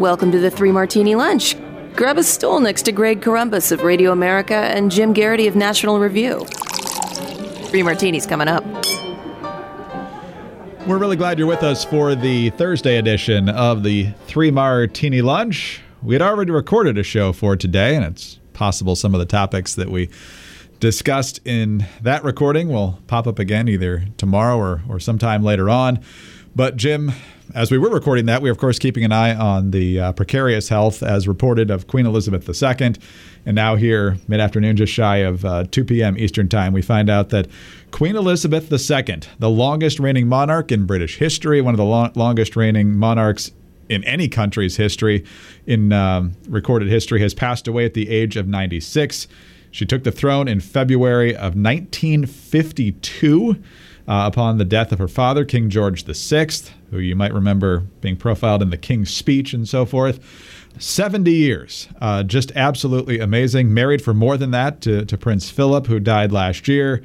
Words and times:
Welcome 0.00 0.32
to 0.32 0.38
the 0.38 0.50
Three 0.50 0.72
Martini 0.72 1.14
Lunch. 1.14 1.56
Grab 1.94 2.16
a 2.16 2.22
stool 2.22 2.58
next 2.58 2.84
to 2.84 2.92
Greg 2.92 3.20
Corombos 3.20 3.70
of 3.70 3.82
Radio 3.82 4.12
America 4.12 4.54
and 4.54 4.90
Jim 4.90 5.12
Geraghty 5.12 5.46
of 5.46 5.56
National 5.56 6.00
Review. 6.00 6.46
Three 7.66 7.82
Martinis 7.82 8.24
coming 8.24 8.48
up. 8.48 8.64
We're 10.86 10.96
really 10.96 11.16
glad 11.16 11.38
you're 11.38 11.46
with 11.46 11.62
us 11.62 11.84
for 11.84 12.14
the 12.14 12.48
Thursday 12.48 12.96
edition 12.96 13.50
of 13.50 13.82
the 13.82 14.06
Three 14.24 14.50
Martini 14.50 15.20
Lunch. 15.20 15.82
We 16.02 16.14
had 16.14 16.22
already 16.22 16.50
recorded 16.50 16.96
a 16.96 17.02
show 17.02 17.34
for 17.34 17.54
today, 17.54 17.94
and 17.94 18.02
it's 18.02 18.40
possible 18.54 18.96
some 18.96 19.14
of 19.14 19.18
the 19.18 19.26
topics 19.26 19.74
that 19.74 19.90
we 19.90 20.08
discussed 20.78 21.40
in 21.44 21.84
that 22.00 22.24
recording 22.24 22.68
will 22.68 22.98
pop 23.06 23.26
up 23.26 23.38
again 23.38 23.68
either 23.68 24.06
tomorrow 24.16 24.56
or, 24.56 24.80
or 24.88 24.98
sometime 24.98 25.42
later 25.42 25.68
on. 25.68 26.02
But, 26.54 26.76
Jim, 26.76 27.12
as 27.54 27.70
we 27.70 27.78
were 27.78 27.90
recording 27.90 28.26
that, 28.26 28.42
we 28.42 28.48
were, 28.48 28.52
of 28.52 28.58
course, 28.58 28.78
keeping 28.78 29.04
an 29.04 29.12
eye 29.12 29.34
on 29.34 29.70
the 29.70 30.00
uh, 30.00 30.12
precarious 30.12 30.68
health 30.68 31.02
as 31.02 31.26
reported 31.26 31.70
of 31.70 31.86
Queen 31.86 32.06
Elizabeth 32.06 32.48
II. 32.48 32.94
And 33.46 33.54
now, 33.54 33.76
here, 33.76 34.18
mid 34.28 34.40
afternoon, 34.40 34.76
just 34.76 34.92
shy 34.92 35.18
of 35.18 35.44
uh, 35.44 35.64
2 35.70 35.84
p.m. 35.84 36.18
Eastern 36.18 36.48
Time, 36.48 36.72
we 36.72 36.82
find 36.82 37.08
out 37.08 37.30
that 37.30 37.48
Queen 37.90 38.16
Elizabeth 38.16 38.72
II, 38.72 39.20
the 39.38 39.50
longest 39.50 39.98
reigning 39.98 40.28
monarch 40.28 40.70
in 40.70 40.86
British 40.86 41.16
history, 41.16 41.60
one 41.60 41.74
of 41.74 41.78
the 41.78 41.84
long- 41.84 42.12
longest 42.14 42.56
reigning 42.56 42.96
monarchs 42.96 43.52
in 43.88 44.04
any 44.04 44.28
country's 44.28 44.76
history, 44.76 45.24
in 45.66 45.92
um, 45.92 46.32
recorded 46.48 46.88
history, 46.88 47.20
has 47.20 47.34
passed 47.34 47.66
away 47.66 47.84
at 47.84 47.94
the 47.94 48.08
age 48.08 48.36
of 48.36 48.46
96. 48.46 49.26
She 49.72 49.86
took 49.86 50.04
the 50.04 50.12
throne 50.12 50.48
in 50.48 50.60
February 50.60 51.34
of 51.34 51.56
1952 51.56 53.62
uh, 54.10 54.26
upon 54.26 54.58
the 54.58 54.64
death 54.64 54.90
of 54.90 54.98
her 54.98 55.06
father, 55.06 55.44
King 55.44 55.70
George 55.70 56.04
VI, 56.04 56.48
who 56.90 56.98
you 56.98 57.14
might 57.14 57.32
remember 57.32 57.84
being 58.00 58.16
profiled 58.16 58.60
in 58.60 58.70
the 58.70 58.76
King's 58.76 59.14
Speech 59.14 59.54
and 59.54 59.68
so 59.68 59.86
forth. 59.86 60.18
70 60.80 61.30
years. 61.30 61.86
Uh, 62.00 62.24
just 62.24 62.50
absolutely 62.56 63.20
amazing. 63.20 63.72
Married 63.72 64.02
for 64.02 64.12
more 64.12 64.36
than 64.36 64.50
that 64.50 64.80
to, 64.80 65.04
to 65.04 65.16
Prince 65.16 65.48
Philip, 65.48 65.86
who 65.86 66.00
died 66.00 66.32
last 66.32 66.66
year. 66.66 67.04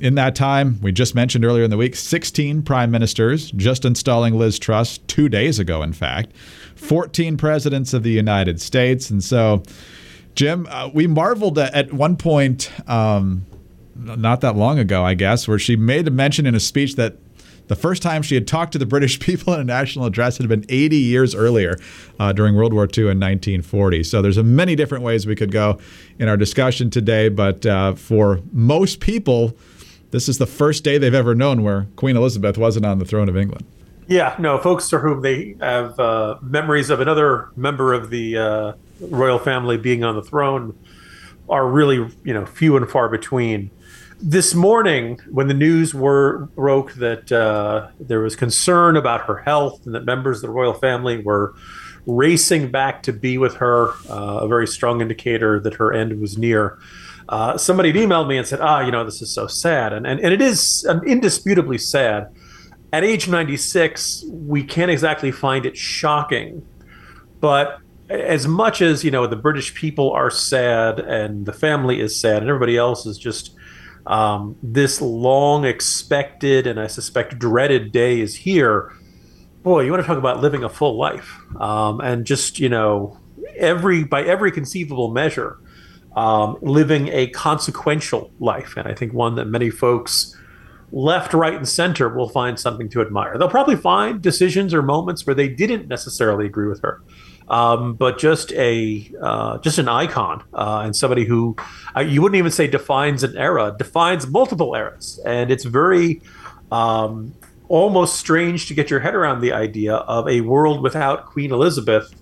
In 0.00 0.16
that 0.16 0.34
time, 0.34 0.80
we 0.82 0.90
just 0.90 1.14
mentioned 1.14 1.44
earlier 1.44 1.62
in 1.62 1.70
the 1.70 1.76
week, 1.76 1.94
16 1.94 2.62
prime 2.62 2.90
ministers, 2.90 3.52
just 3.52 3.84
installing 3.84 4.34
Liz 4.36 4.58
Truss 4.58 4.98
two 4.98 5.28
days 5.28 5.60
ago, 5.60 5.80
in 5.80 5.92
fact, 5.92 6.34
14 6.74 7.36
presidents 7.36 7.94
of 7.94 8.02
the 8.02 8.10
United 8.10 8.60
States. 8.60 9.10
And 9.10 9.22
so, 9.22 9.62
Jim, 10.34 10.66
uh, 10.70 10.90
we 10.92 11.06
marveled 11.06 11.58
at, 11.58 11.72
at 11.74 11.92
one 11.92 12.16
point 12.16 12.72
um, 12.88 13.46
not 13.94 14.40
that 14.40 14.56
long 14.56 14.78
ago, 14.78 15.04
I 15.04 15.14
guess, 15.14 15.46
where 15.46 15.58
she 15.58 15.76
made 15.76 16.08
a 16.08 16.10
mention 16.10 16.46
in 16.46 16.54
a 16.54 16.60
speech 16.60 16.96
that 16.96 17.16
the 17.68 17.76
first 17.76 18.02
time 18.02 18.22
she 18.22 18.34
had 18.34 18.46
talked 18.46 18.72
to 18.72 18.78
the 18.78 18.86
British 18.86 19.18
people 19.20 19.54
in 19.54 19.60
a 19.60 19.64
national 19.64 20.04
address 20.04 20.38
had 20.38 20.48
been 20.48 20.64
80 20.68 20.96
years 20.96 21.34
earlier 21.34 21.76
uh, 22.18 22.32
during 22.32 22.54
World 22.54 22.72
War 22.72 22.84
II 22.84 23.04
in 23.04 23.20
1940. 23.20 24.02
So 24.02 24.22
there's 24.22 24.38
many 24.38 24.76
different 24.76 25.04
ways 25.04 25.26
we 25.26 25.36
could 25.36 25.52
go 25.52 25.78
in 26.18 26.28
our 26.28 26.36
discussion 26.36 26.90
today, 26.90 27.28
but 27.28 27.64
uh, 27.64 27.94
for 27.94 28.40
most 28.52 29.00
people, 29.00 29.56
this 30.10 30.28
is 30.28 30.38
the 30.38 30.46
first 30.46 30.84
day 30.84 30.98
they've 30.98 31.14
ever 31.14 31.34
known 31.34 31.62
where 31.62 31.86
Queen 31.96 32.16
Elizabeth 32.16 32.58
wasn't 32.58 32.84
on 32.84 32.98
the 32.98 33.04
throne 33.04 33.28
of 33.28 33.36
England. 33.36 33.64
Yeah, 34.08 34.34
no, 34.38 34.58
folks 34.58 34.90
for 34.90 34.98
whom 34.98 35.22
they 35.22 35.56
have 35.60 35.98
uh, 35.98 36.36
memories 36.42 36.90
of 36.90 37.00
another 37.00 37.48
member 37.56 37.94
of 37.94 38.10
the 38.10 38.36
uh, 38.36 38.72
royal 39.00 39.38
family 39.38 39.78
being 39.78 40.04
on 40.04 40.16
the 40.16 40.22
throne 40.22 40.76
are 41.52 41.68
really, 41.68 41.96
you 42.24 42.34
know, 42.34 42.46
few 42.46 42.76
and 42.76 42.90
far 42.90 43.08
between 43.08 43.70
this 44.22 44.54
morning, 44.54 45.18
when 45.30 45.48
the 45.48 45.54
news 45.54 45.92
were 45.92 46.46
broke 46.54 46.92
that 46.94 47.32
uh, 47.32 47.88
there 47.98 48.20
was 48.20 48.36
concern 48.36 48.96
about 48.96 49.22
her 49.22 49.38
health 49.38 49.84
and 49.84 49.94
that 49.96 50.04
members 50.04 50.38
of 50.38 50.42
the 50.42 50.50
royal 50.50 50.74
family 50.74 51.20
were 51.20 51.54
racing 52.06 52.70
back 52.70 53.02
to 53.02 53.12
be 53.12 53.36
with 53.36 53.56
her, 53.56 53.90
uh, 54.08 54.40
a 54.42 54.48
very 54.48 54.66
strong 54.66 55.00
indicator 55.00 55.58
that 55.58 55.74
her 55.74 55.92
end 55.92 56.20
was 56.20 56.38
near. 56.38 56.78
Uh, 57.28 57.58
somebody 57.58 57.90
had 57.90 57.96
emailed 57.96 58.28
me 58.28 58.38
and 58.38 58.46
said, 58.46 58.60
"Ah, 58.60 58.80
you 58.80 58.92
know, 58.92 59.04
this 59.04 59.20
is 59.22 59.30
so 59.30 59.48
sad," 59.48 59.92
and 59.92 60.06
and, 60.06 60.20
and 60.20 60.32
it 60.32 60.40
is 60.40 60.86
um, 60.88 61.02
indisputably 61.04 61.78
sad. 61.78 62.28
At 62.92 63.04
age 63.04 63.26
96, 63.26 64.24
we 64.28 64.62
can't 64.62 64.90
exactly 64.90 65.32
find 65.32 65.66
it 65.66 65.76
shocking, 65.76 66.64
but 67.40 67.78
as 68.12 68.46
much 68.46 68.82
as 68.82 69.04
you 69.04 69.10
know, 69.10 69.26
the 69.26 69.36
British 69.36 69.74
people 69.74 70.10
are 70.12 70.30
sad 70.30 71.00
and 71.00 71.46
the 71.46 71.52
family 71.52 72.00
is 72.00 72.18
sad, 72.18 72.42
and 72.42 72.48
everybody 72.48 72.76
else 72.76 73.06
is 73.06 73.18
just 73.18 73.54
um, 74.06 74.56
this 74.62 75.00
long 75.00 75.64
expected 75.64 76.66
and 76.66 76.80
I 76.80 76.86
suspect 76.88 77.38
dreaded 77.38 77.92
day 77.92 78.20
is 78.20 78.34
here. 78.34 78.92
Boy, 79.62 79.82
you 79.82 79.92
want 79.92 80.02
to 80.02 80.06
talk 80.06 80.18
about 80.18 80.40
living 80.40 80.64
a 80.64 80.68
full 80.68 80.98
life 80.98 81.38
um, 81.60 82.00
and 82.00 82.24
just, 82.24 82.58
you 82.58 82.68
know, 82.68 83.18
every 83.56 84.04
by 84.04 84.22
every 84.22 84.50
conceivable 84.50 85.12
measure, 85.12 85.58
um, 86.16 86.58
living 86.60 87.08
a 87.08 87.28
consequential 87.28 88.32
life. 88.40 88.76
And 88.76 88.88
I 88.88 88.94
think 88.94 89.12
one 89.12 89.36
that 89.36 89.46
many 89.46 89.70
folks 89.70 90.36
left, 90.90 91.32
right, 91.32 91.54
and 91.54 91.66
center 91.66 92.08
will 92.08 92.28
find 92.28 92.58
something 92.58 92.88
to 92.90 93.00
admire. 93.00 93.38
They'll 93.38 93.48
probably 93.48 93.76
find 93.76 94.20
decisions 94.20 94.74
or 94.74 94.82
moments 94.82 95.24
where 95.26 95.34
they 95.34 95.48
didn't 95.48 95.86
necessarily 95.86 96.44
agree 96.44 96.66
with 96.66 96.82
her 96.82 97.00
um, 97.48 97.94
but 97.94 98.18
just 98.18 98.52
a 98.52 99.10
uh, 99.20 99.58
just 99.58 99.78
an 99.78 99.88
icon 99.88 100.42
uh, 100.54 100.82
and 100.84 100.94
somebody 100.96 101.24
who 101.24 101.56
uh, 101.96 102.00
you 102.00 102.22
wouldn't 102.22 102.38
even 102.38 102.50
say 102.50 102.66
defines 102.66 103.22
an 103.22 103.36
era, 103.36 103.74
defines 103.76 104.26
multiple 104.26 104.74
eras, 104.74 105.20
and 105.24 105.50
it's 105.50 105.64
very 105.64 106.22
um, 106.70 107.34
almost 107.68 108.16
strange 108.16 108.66
to 108.68 108.74
get 108.74 108.90
your 108.90 109.00
head 109.00 109.14
around 109.14 109.40
the 109.40 109.52
idea 109.52 109.94
of 109.94 110.28
a 110.28 110.40
world 110.42 110.82
without 110.82 111.26
Queen 111.26 111.52
Elizabeth. 111.52 112.14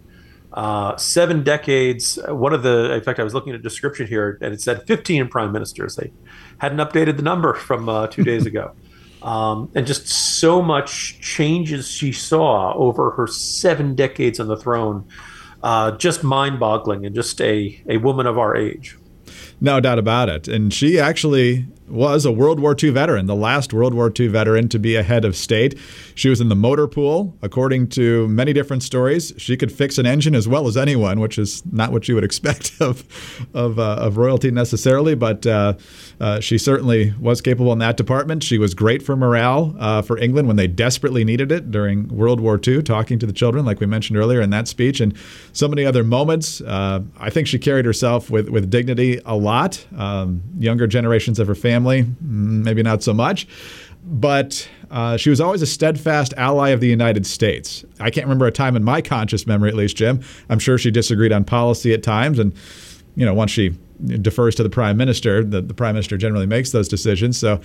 Uh, 0.52 0.96
seven 0.96 1.44
decades. 1.44 2.18
One 2.26 2.52
of 2.52 2.64
the, 2.64 2.92
in 2.94 3.02
fact, 3.02 3.20
I 3.20 3.22
was 3.22 3.34
looking 3.34 3.52
at 3.52 3.60
a 3.60 3.62
description 3.62 4.08
here, 4.08 4.36
and 4.40 4.52
it 4.52 4.60
said 4.60 4.84
15 4.84 5.28
prime 5.28 5.52
ministers. 5.52 5.94
They 5.94 6.10
hadn't 6.58 6.78
updated 6.78 7.18
the 7.18 7.22
number 7.22 7.54
from 7.54 7.88
uh, 7.88 8.08
two 8.08 8.24
days 8.24 8.46
ago 8.52 8.74
um, 9.22 9.70
and 9.74 9.86
just 9.86 10.08
so 10.08 10.62
much 10.62 11.20
changes 11.20 11.88
she 11.90 12.12
saw 12.12 12.72
over 12.74 13.12
her 13.12 13.26
seven 13.26 13.94
decades 13.94 14.40
on 14.40 14.48
the 14.48 14.56
throne. 14.56 15.06
Uh, 15.62 15.90
just 15.92 16.24
mind 16.24 16.58
boggling 16.58 17.04
and 17.04 17.14
just 17.14 17.40
a, 17.40 17.82
a 17.88 17.98
woman 17.98 18.26
of 18.26 18.38
our 18.38 18.56
age. 18.56 18.96
No 19.60 19.78
doubt 19.78 19.98
about 19.98 20.28
it. 20.30 20.48
And 20.48 20.72
she 20.72 20.98
actually 20.98 21.66
was 21.90 22.24
a 22.24 22.32
World 22.32 22.60
War 22.60 22.76
II 22.80 22.90
veteran, 22.90 23.26
the 23.26 23.34
last 23.34 23.72
World 23.72 23.94
War 23.94 24.12
II 24.18 24.28
veteran 24.28 24.68
to 24.68 24.78
be 24.78 24.96
a 24.96 25.02
head 25.02 25.24
of 25.24 25.36
state. 25.36 25.78
She 26.14 26.28
was 26.28 26.40
in 26.40 26.48
the 26.48 26.54
motor 26.56 26.86
pool. 26.86 27.36
According 27.42 27.88
to 27.90 28.28
many 28.28 28.52
different 28.52 28.82
stories, 28.82 29.32
she 29.36 29.56
could 29.56 29.72
fix 29.72 29.98
an 29.98 30.06
engine 30.06 30.34
as 30.34 30.46
well 30.46 30.66
as 30.66 30.76
anyone, 30.76 31.20
which 31.20 31.38
is 31.38 31.62
not 31.72 31.92
what 31.92 32.08
you 32.08 32.14
would 32.14 32.24
expect 32.30 32.72
of 32.80 33.04
of, 33.54 33.78
uh, 33.78 33.96
of 34.00 34.16
royalty 34.16 34.50
necessarily. 34.50 35.14
But 35.14 35.46
uh, 35.46 35.74
uh, 36.20 36.40
she 36.40 36.58
certainly 36.58 37.14
was 37.18 37.40
capable 37.40 37.72
in 37.72 37.78
that 37.80 37.96
department. 37.96 38.42
She 38.42 38.58
was 38.58 38.74
great 38.74 39.02
for 39.02 39.16
morale 39.16 39.74
uh, 39.78 40.02
for 40.02 40.18
England 40.18 40.48
when 40.48 40.56
they 40.56 40.66
desperately 40.66 41.24
needed 41.24 41.50
it 41.50 41.70
during 41.70 42.08
World 42.08 42.40
War 42.40 42.60
II, 42.64 42.82
talking 42.82 43.18
to 43.18 43.26
the 43.26 43.32
children, 43.32 43.64
like 43.64 43.80
we 43.80 43.86
mentioned 43.86 44.18
earlier 44.18 44.40
in 44.40 44.50
that 44.50 44.68
speech, 44.68 45.00
and 45.00 45.16
so 45.52 45.68
many 45.68 45.84
other 45.84 46.04
moments. 46.04 46.60
Uh, 46.60 47.00
I 47.18 47.30
think 47.30 47.46
she 47.46 47.58
carried 47.58 47.84
herself 47.84 48.30
with 48.30 48.48
with 48.48 48.70
dignity 48.70 49.20
a 49.24 49.36
lot. 49.36 49.84
Um, 49.96 50.42
younger 50.58 50.86
generations 50.86 51.38
of 51.38 51.46
her 51.46 51.54
family 51.54 51.79
family, 51.80 52.02
mm, 52.04 52.64
maybe 52.64 52.82
not 52.82 53.02
so 53.02 53.14
much. 53.14 53.46
But 54.02 54.68
uh, 54.90 55.16
she 55.16 55.30
was 55.30 55.40
always 55.40 55.62
a 55.62 55.66
steadfast 55.66 56.32
ally 56.36 56.70
of 56.70 56.80
the 56.80 56.88
United 56.88 57.26
States. 57.26 57.84
I 58.00 58.10
can't 58.10 58.26
remember 58.26 58.46
a 58.46 58.52
time 58.52 58.76
in 58.76 58.82
my 58.82 59.02
conscious 59.02 59.46
memory, 59.46 59.68
at 59.68 59.74
least, 59.74 59.96
Jim. 59.96 60.20
I'm 60.48 60.58
sure 60.58 60.78
she 60.78 60.90
disagreed 60.90 61.32
on 61.32 61.44
policy 61.44 61.92
at 61.92 62.02
times. 62.02 62.38
And, 62.38 62.54
you 63.14 63.26
know, 63.26 63.34
once 63.34 63.50
she 63.50 63.76
defers 64.22 64.54
to 64.54 64.62
the 64.62 64.70
prime 64.70 64.96
minister, 64.96 65.44
the, 65.44 65.60
the 65.60 65.74
prime 65.74 65.94
minister 65.94 66.16
generally 66.16 66.46
makes 66.46 66.70
those 66.70 66.88
decisions. 66.88 67.38
So 67.38 67.60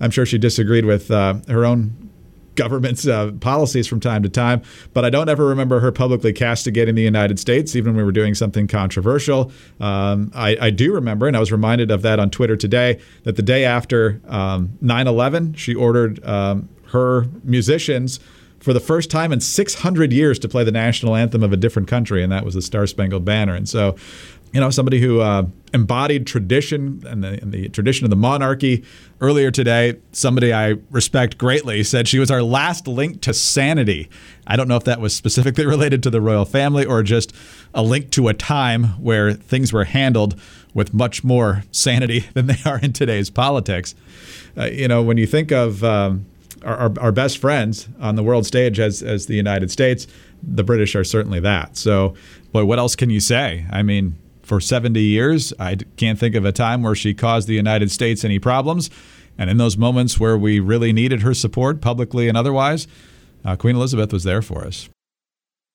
I'm 0.00 0.12
sure 0.12 0.24
she 0.24 0.38
disagreed 0.38 0.84
with 0.84 1.10
uh, 1.10 1.34
her 1.48 1.64
own 1.64 2.09
government's 2.54 3.06
uh, 3.06 3.32
policies 3.40 3.86
from 3.86 4.00
time 4.00 4.22
to 4.22 4.28
time, 4.28 4.62
but 4.92 5.04
I 5.04 5.10
don't 5.10 5.28
ever 5.28 5.46
remember 5.46 5.80
her 5.80 5.92
publicly 5.92 6.32
castigating 6.32 6.94
the 6.94 7.02
United 7.02 7.38
States, 7.38 7.76
even 7.76 7.92
when 7.92 7.98
we 7.98 8.04
were 8.04 8.12
doing 8.12 8.34
something 8.34 8.66
controversial. 8.66 9.52
Um, 9.80 10.30
I, 10.34 10.56
I, 10.60 10.70
do 10.70 10.92
remember, 10.92 11.26
and 11.26 11.36
I 11.36 11.40
was 11.40 11.52
reminded 11.52 11.90
of 11.90 12.02
that 12.02 12.18
on 12.18 12.30
Twitter 12.30 12.56
today, 12.56 13.00
that 13.24 13.36
the 13.36 13.42
day 13.42 13.64
after 13.64 14.20
um, 14.28 14.78
9 14.80 15.06
um, 15.06 15.14
11, 15.14 15.54
she 15.54 15.74
ordered 15.74 16.24
um, 16.24 16.68
her 16.88 17.26
musicians 17.44 18.20
for 18.60 18.74
the 18.74 18.80
first 18.80 19.10
time 19.10 19.32
in 19.32 19.40
600 19.40 20.12
years 20.12 20.38
to 20.38 20.48
play 20.48 20.64
the 20.64 20.72
national 20.72 21.16
anthem 21.16 21.42
of 21.42 21.52
a 21.52 21.56
different 21.56 21.88
country, 21.88 22.22
and 22.22 22.30
that 22.30 22.44
was 22.44 22.54
the 22.54 22.62
Star 22.62 22.86
Spangled 22.86 23.24
Banner. 23.24 23.54
And 23.54 23.68
so 23.68 23.96
you 24.52 24.60
know, 24.60 24.70
somebody 24.70 25.00
who 25.00 25.20
uh, 25.20 25.46
embodied 25.72 26.26
tradition 26.26 27.02
and 27.06 27.22
the, 27.22 27.40
and 27.40 27.52
the, 27.52 27.68
tradition 27.68 28.04
of 28.04 28.10
the 28.10 28.16
monarchy. 28.16 28.84
Earlier 29.20 29.50
today, 29.50 29.98
somebody 30.12 30.52
I 30.52 30.76
respect 30.90 31.38
greatly 31.38 31.84
said 31.84 32.08
she 32.08 32.18
was 32.18 32.30
our 32.30 32.42
last 32.42 32.88
link 32.88 33.20
to 33.22 33.34
sanity. 33.34 34.08
I 34.46 34.56
don't 34.56 34.66
know 34.66 34.76
if 34.76 34.84
that 34.84 35.00
was 35.00 35.14
specifically 35.14 35.66
related 35.74 36.02
to 36.04 36.10
the 36.10 36.20
royal 36.20 36.44
family 36.44 36.84
or 36.84 37.02
just 37.02 37.32
a 37.74 37.82
link 37.82 38.10
to 38.12 38.28
a 38.28 38.34
time 38.34 38.84
where 39.02 39.32
things 39.32 39.72
were 39.72 39.84
handled 39.84 40.40
with 40.74 40.92
much 40.94 41.22
more 41.22 41.64
sanity 41.70 42.20
than 42.34 42.46
they 42.46 42.58
are 42.66 42.80
in 42.80 42.92
today's 42.92 43.30
politics. 43.30 43.94
Uh, 44.56 44.64
you 44.64 44.88
know, 44.88 45.02
when 45.02 45.16
you 45.16 45.26
think 45.26 45.52
of 45.52 45.84
um, 45.84 46.26
our, 46.64 46.92
our 46.98 47.12
best 47.12 47.38
friends 47.38 47.88
on 48.00 48.16
the 48.16 48.22
world 48.22 48.46
stage 48.46 48.78
as 48.78 49.02
as 49.02 49.26
the 49.26 49.34
United 49.34 49.70
States. 49.70 50.06
The 50.42 50.64
British 50.64 50.94
are 50.94 51.04
certainly 51.04 51.40
that. 51.40 51.76
So, 51.76 52.14
boy, 52.52 52.64
what 52.64 52.78
else 52.78 52.96
can 52.96 53.10
you 53.10 53.20
say? 53.20 53.66
I 53.70 53.82
mean, 53.82 54.16
for 54.50 54.60
70 54.60 55.00
years, 55.00 55.52
I 55.60 55.76
can't 55.96 56.18
think 56.18 56.34
of 56.34 56.44
a 56.44 56.50
time 56.50 56.82
where 56.82 56.96
she 56.96 57.14
caused 57.14 57.46
the 57.46 57.54
United 57.54 57.92
States 57.92 58.24
any 58.24 58.40
problems. 58.40 58.90
And 59.38 59.48
in 59.48 59.58
those 59.58 59.76
moments 59.76 60.18
where 60.18 60.36
we 60.36 60.58
really 60.58 60.92
needed 60.92 61.22
her 61.22 61.34
support, 61.34 61.80
publicly 61.80 62.26
and 62.26 62.36
otherwise, 62.36 62.88
uh, 63.44 63.54
Queen 63.54 63.76
Elizabeth 63.76 64.12
was 64.12 64.24
there 64.24 64.42
for 64.42 64.66
us. 64.66 64.88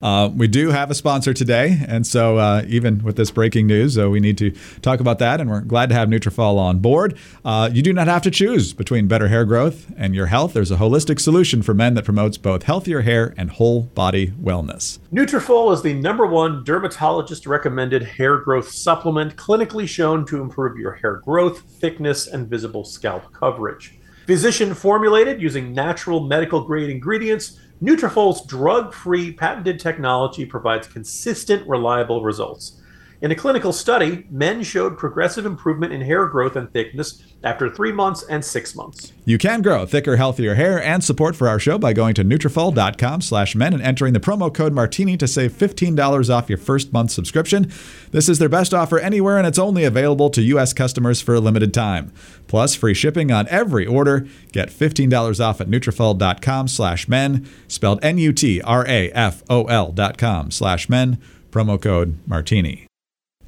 Uh, 0.02 0.30
we 0.36 0.46
do 0.46 0.72
have 0.72 0.92
a 0.92 0.94
sponsor 0.94 1.34
today, 1.34 1.80
and 1.88 2.06
so 2.06 2.38
uh, 2.38 2.64
even 2.68 3.02
with 3.02 3.16
this 3.16 3.32
breaking 3.32 3.66
news, 3.66 3.98
uh, 3.98 4.10
we 4.10 4.20
need 4.20 4.38
to 4.38 4.52
talk 4.82 5.00
about 5.00 5.20
that. 5.20 5.40
And 5.40 5.50
we're 5.50 5.62
glad 5.62 5.88
to 5.88 5.96
have 5.96 6.10
Nutrafol 6.10 6.58
on 6.58 6.80
board. 6.80 7.18
Uh, 7.46 7.70
you 7.72 7.82
do 7.82 7.94
not 7.94 8.08
have 8.08 8.22
to 8.24 8.30
choose 8.30 8.74
between 8.74 9.08
better 9.08 9.30
hair 9.30 9.46
growth 9.46 9.92
and 9.96 10.14
your 10.14 10.26
health. 10.26 10.52
There's 10.52 10.70
a 10.70 10.76
holistic 10.76 11.22
solution 11.22 11.62
for 11.62 11.74
men 11.74 11.94
that 11.94 12.04
promotes 12.04 12.38
both 12.38 12.64
healthier 12.64 13.02
hair 13.02 13.34
and 13.38 13.52
whole 13.52 13.84
body 13.84 14.28
wellness. 14.32 15.00
Nutrafol 15.14 15.74
is 15.74 15.82
the 15.82 15.94
number 15.94 16.26
one 16.26 16.66
dermatologist-recommended 16.66 18.04
hair 18.04 18.38
growth 18.38 18.70
supplement, 18.70 19.38
clinically 19.38 19.88
shown 19.88 20.26
to 20.26 20.42
improve 20.42 20.78
your 20.78 20.92
hair 20.92 21.22
growth, 21.24 21.62
thickness, 21.62 22.28
and 22.28 22.50
visible 22.50 22.84
scalp 22.84 23.32
coverage. 23.32 23.98
Physician 24.26 24.74
formulated 24.74 25.42
using 25.42 25.74
natural 25.74 26.22
medical 26.22 26.64
grade 26.64 26.90
ingredients 26.90 27.60
Nutrafol's 27.84 28.46
drug-free 28.48 29.34
patented 29.34 29.80
technology 29.80 30.46
provides 30.46 30.88
consistent, 30.88 31.68
reliable 31.68 32.24
results. 32.24 32.82
In 33.26 33.32
a 33.32 33.36
clinical 33.36 33.74
study, 33.74 34.28
men 34.30 34.62
showed 34.62 35.00
progressive 35.00 35.48
improvement 35.48 35.92
in 35.92 36.00
hair 36.02 36.28
growth 36.28 36.56
and 36.56 36.72
thickness 36.72 37.24
after 37.44 37.68
three 37.68 37.92
months 37.92 38.22
and 38.22 38.46
six 38.46 38.76
months. 38.76 39.14
You 39.26 39.40
can 39.40 39.64
grow 39.64 39.88
thicker, 39.88 40.18
healthier 40.18 40.54
hair 40.54 40.80
and 40.80 41.04
support 41.04 41.36
for 41.36 41.48
our 41.48 41.58
show 41.58 41.80
by 41.80 41.92
going 41.92 42.14
to 42.14 42.24
Nutrafol.com 42.24 43.22
slash 43.22 43.56
men 43.56 43.74
and 43.74 43.82
entering 43.82 44.14
the 44.14 44.20
promo 44.20 44.54
code 44.54 44.74
Martini 44.74 45.18
to 45.18 45.28
save 45.28 45.54
$15 45.54 46.30
off 46.30 46.50
your 46.50 46.60
first 46.60 46.94
month 46.94 47.10
subscription. 47.10 47.72
This 48.12 48.30
is 48.30 48.38
their 48.38 48.48
best 48.48 48.76
offer 48.76 49.00
anywhere 49.00 49.40
and 49.40 49.48
it's 49.48 49.58
only 49.58 49.86
available 49.86 50.30
to 50.30 50.44
U.S. 50.44 50.74
customers 50.74 51.20
for 51.20 51.34
a 51.34 51.40
limited 51.40 51.74
time. 51.74 52.14
Plus, 52.46 52.76
free 52.76 52.94
shipping 52.94 53.32
on 53.32 53.48
every 53.48 53.88
order. 53.88 54.28
Get 54.52 54.70
$15 54.70 55.44
off 55.44 55.60
at 55.60 55.68
Nutrafol.com 55.68 56.68
slash 56.68 57.08
men, 57.08 57.50
spelled 57.68 58.06
N-U-T-R-A-F-O-L 58.06 59.92
dot 59.94 60.20
com 60.20 60.52
slash 60.52 60.88
men, 60.90 61.20
promo 61.50 61.82
code 61.82 62.20
Martini. 62.28 62.86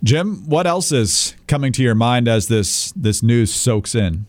Jim, 0.03 0.47
what 0.47 0.67
else 0.67 0.91
is 0.91 1.35
coming 1.47 1.71
to 1.73 1.83
your 1.83 1.95
mind 1.95 2.27
as 2.27 2.47
this 2.47 2.91
this 2.95 3.23
news 3.23 3.53
soaks 3.53 3.95
in? 3.95 4.25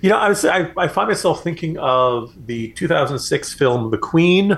You 0.00 0.10
know, 0.10 0.18
I, 0.18 0.28
was, 0.28 0.44
I, 0.44 0.70
I 0.76 0.86
find 0.86 1.08
myself 1.08 1.42
thinking 1.42 1.76
of 1.78 2.46
the 2.46 2.68
2006 2.72 3.54
film 3.54 3.90
The 3.90 3.98
Queen, 3.98 4.56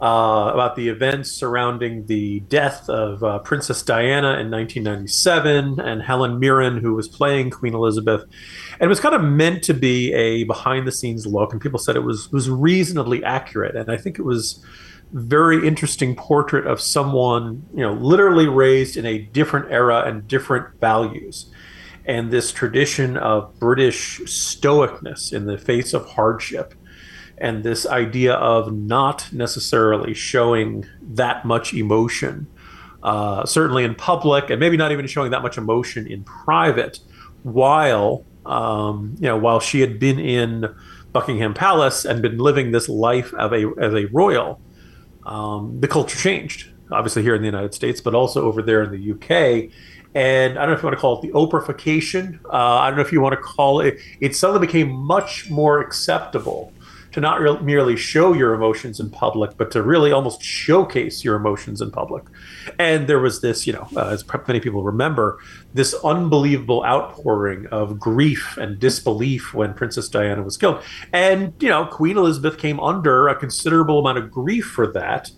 uh, 0.00 0.50
about 0.54 0.76
the 0.76 0.88
events 0.88 1.30
surrounding 1.32 2.06
the 2.06 2.40
death 2.40 2.88
of 2.88 3.24
uh, 3.24 3.40
Princess 3.40 3.82
Diana 3.82 4.38
in 4.38 4.50
1997 4.50 5.80
and 5.80 6.02
Helen 6.02 6.38
Mirren, 6.38 6.78
who 6.78 6.94
was 6.94 7.08
playing 7.08 7.50
Queen 7.50 7.74
Elizabeth. 7.74 8.22
And 8.74 8.82
it 8.82 8.88
was 8.88 9.00
kind 9.00 9.14
of 9.14 9.22
meant 9.22 9.64
to 9.64 9.74
be 9.74 10.12
a 10.12 10.44
behind 10.44 10.86
the 10.86 10.92
scenes 10.92 11.26
look, 11.26 11.52
and 11.52 11.60
people 11.60 11.78
said 11.78 11.96
it 11.96 12.04
was 12.04 12.30
was 12.30 12.48
reasonably 12.48 13.24
accurate. 13.24 13.74
And 13.74 13.90
I 13.90 13.96
think 13.96 14.18
it 14.18 14.22
was 14.22 14.64
very 15.12 15.66
interesting 15.66 16.14
portrait 16.14 16.66
of 16.66 16.80
someone, 16.80 17.64
you 17.74 17.82
know, 17.82 17.94
literally 17.94 18.46
raised 18.46 18.96
in 18.96 19.06
a 19.06 19.18
different 19.18 19.70
era 19.70 20.02
and 20.06 20.28
different 20.28 20.78
values. 20.80 21.50
And 22.04 22.30
this 22.30 22.52
tradition 22.52 23.16
of 23.16 23.58
British 23.58 24.20
stoicness 24.20 25.32
in 25.32 25.46
the 25.46 25.58
face 25.58 25.92
of 25.92 26.06
hardship, 26.06 26.74
and 27.36 27.62
this 27.62 27.86
idea 27.86 28.34
of 28.34 28.72
not 28.72 29.30
necessarily 29.32 30.14
showing 30.14 30.86
that 31.02 31.44
much 31.44 31.74
emotion, 31.74 32.46
uh, 33.02 33.44
certainly 33.44 33.84
in 33.84 33.94
public, 33.94 34.50
and 34.50 34.58
maybe 34.58 34.76
not 34.76 34.90
even 34.90 35.06
showing 35.06 35.30
that 35.30 35.42
much 35.42 35.58
emotion 35.58 36.06
in 36.06 36.24
private, 36.24 36.98
while 37.42 38.24
um, 38.46 39.14
you 39.20 39.26
know, 39.26 39.36
while 39.36 39.60
she 39.60 39.80
had 39.80 39.98
been 40.00 40.18
in 40.18 40.74
Buckingham 41.12 41.54
Palace 41.54 42.04
and 42.04 42.22
been 42.22 42.38
living 42.38 42.70
this 42.70 42.88
life 42.88 43.32
of 43.34 43.52
a 43.52 43.70
as 43.78 43.94
a 43.94 44.06
royal 44.06 44.60
um, 45.28 45.80
the 45.80 45.88
culture 45.88 46.18
changed, 46.18 46.70
obviously 46.90 47.22
here 47.22 47.34
in 47.34 47.42
the 47.42 47.46
United 47.46 47.74
States, 47.74 48.00
but 48.00 48.14
also 48.14 48.44
over 48.44 48.62
there 48.62 48.82
in 48.82 48.90
the 48.90 49.12
UK. 49.12 49.70
And 50.14 50.58
I 50.58 50.62
don't 50.62 50.70
know 50.70 50.76
if 50.76 50.82
you 50.82 50.86
want 50.86 50.96
to 50.96 51.00
call 51.00 51.18
it 51.18 51.22
the 51.22 51.32
oprahfication. 51.32 52.40
Uh, 52.46 52.56
I 52.56 52.88
don't 52.88 52.96
know 52.96 53.04
if 53.04 53.12
you 53.12 53.20
want 53.20 53.34
to 53.34 53.40
call 53.40 53.80
it. 53.80 53.98
It 54.20 54.34
suddenly 54.34 54.66
became 54.66 54.90
much 54.90 55.50
more 55.50 55.80
acceptable 55.80 56.72
to 57.18 57.22
not 57.22 57.40
re- 57.40 57.60
merely 57.60 57.96
show 57.96 58.32
your 58.32 58.54
emotions 58.54 59.00
in 59.00 59.10
public, 59.10 59.56
but 59.56 59.70
to 59.72 59.82
really 59.82 60.12
almost 60.12 60.40
showcase 60.40 61.24
your 61.24 61.34
emotions 61.34 61.80
in 61.80 61.90
public. 61.90 62.24
And 62.78 63.08
there 63.08 63.18
was 63.18 63.40
this, 63.40 63.66
you 63.66 63.72
know, 63.72 63.88
uh, 63.96 64.08
as 64.08 64.24
many 64.46 64.60
people 64.60 64.82
remember, 64.82 65.38
this 65.74 65.94
unbelievable 66.04 66.84
outpouring 66.84 67.66
of 67.66 67.98
grief 67.98 68.56
and 68.56 68.78
disbelief 68.78 69.52
when 69.52 69.74
Princess 69.74 70.08
Diana 70.08 70.42
was 70.42 70.56
killed. 70.56 70.82
And, 71.12 71.52
you 71.60 71.68
know, 71.68 71.86
Queen 71.86 72.16
Elizabeth 72.16 72.56
came 72.56 72.78
under 72.78 73.28
a 73.28 73.34
considerable 73.34 73.98
amount 73.98 74.18
of 74.18 74.30
grief 74.30 74.66
for 74.66 74.86
that, 74.92 75.30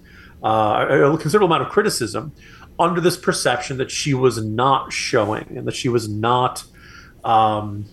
uh, 0.44 0.86
a 0.88 1.18
considerable 1.18 1.46
amount 1.46 1.62
of 1.62 1.70
criticism 1.70 2.32
under 2.78 3.00
this 3.00 3.16
perception 3.16 3.78
that 3.78 3.90
she 3.90 4.12
was 4.12 4.44
not 4.44 4.92
showing 4.92 5.46
and 5.56 5.66
that 5.66 5.74
she 5.74 5.88
was 5.88 6.08
not. 6.08 6.64
Um, 7.24 7.86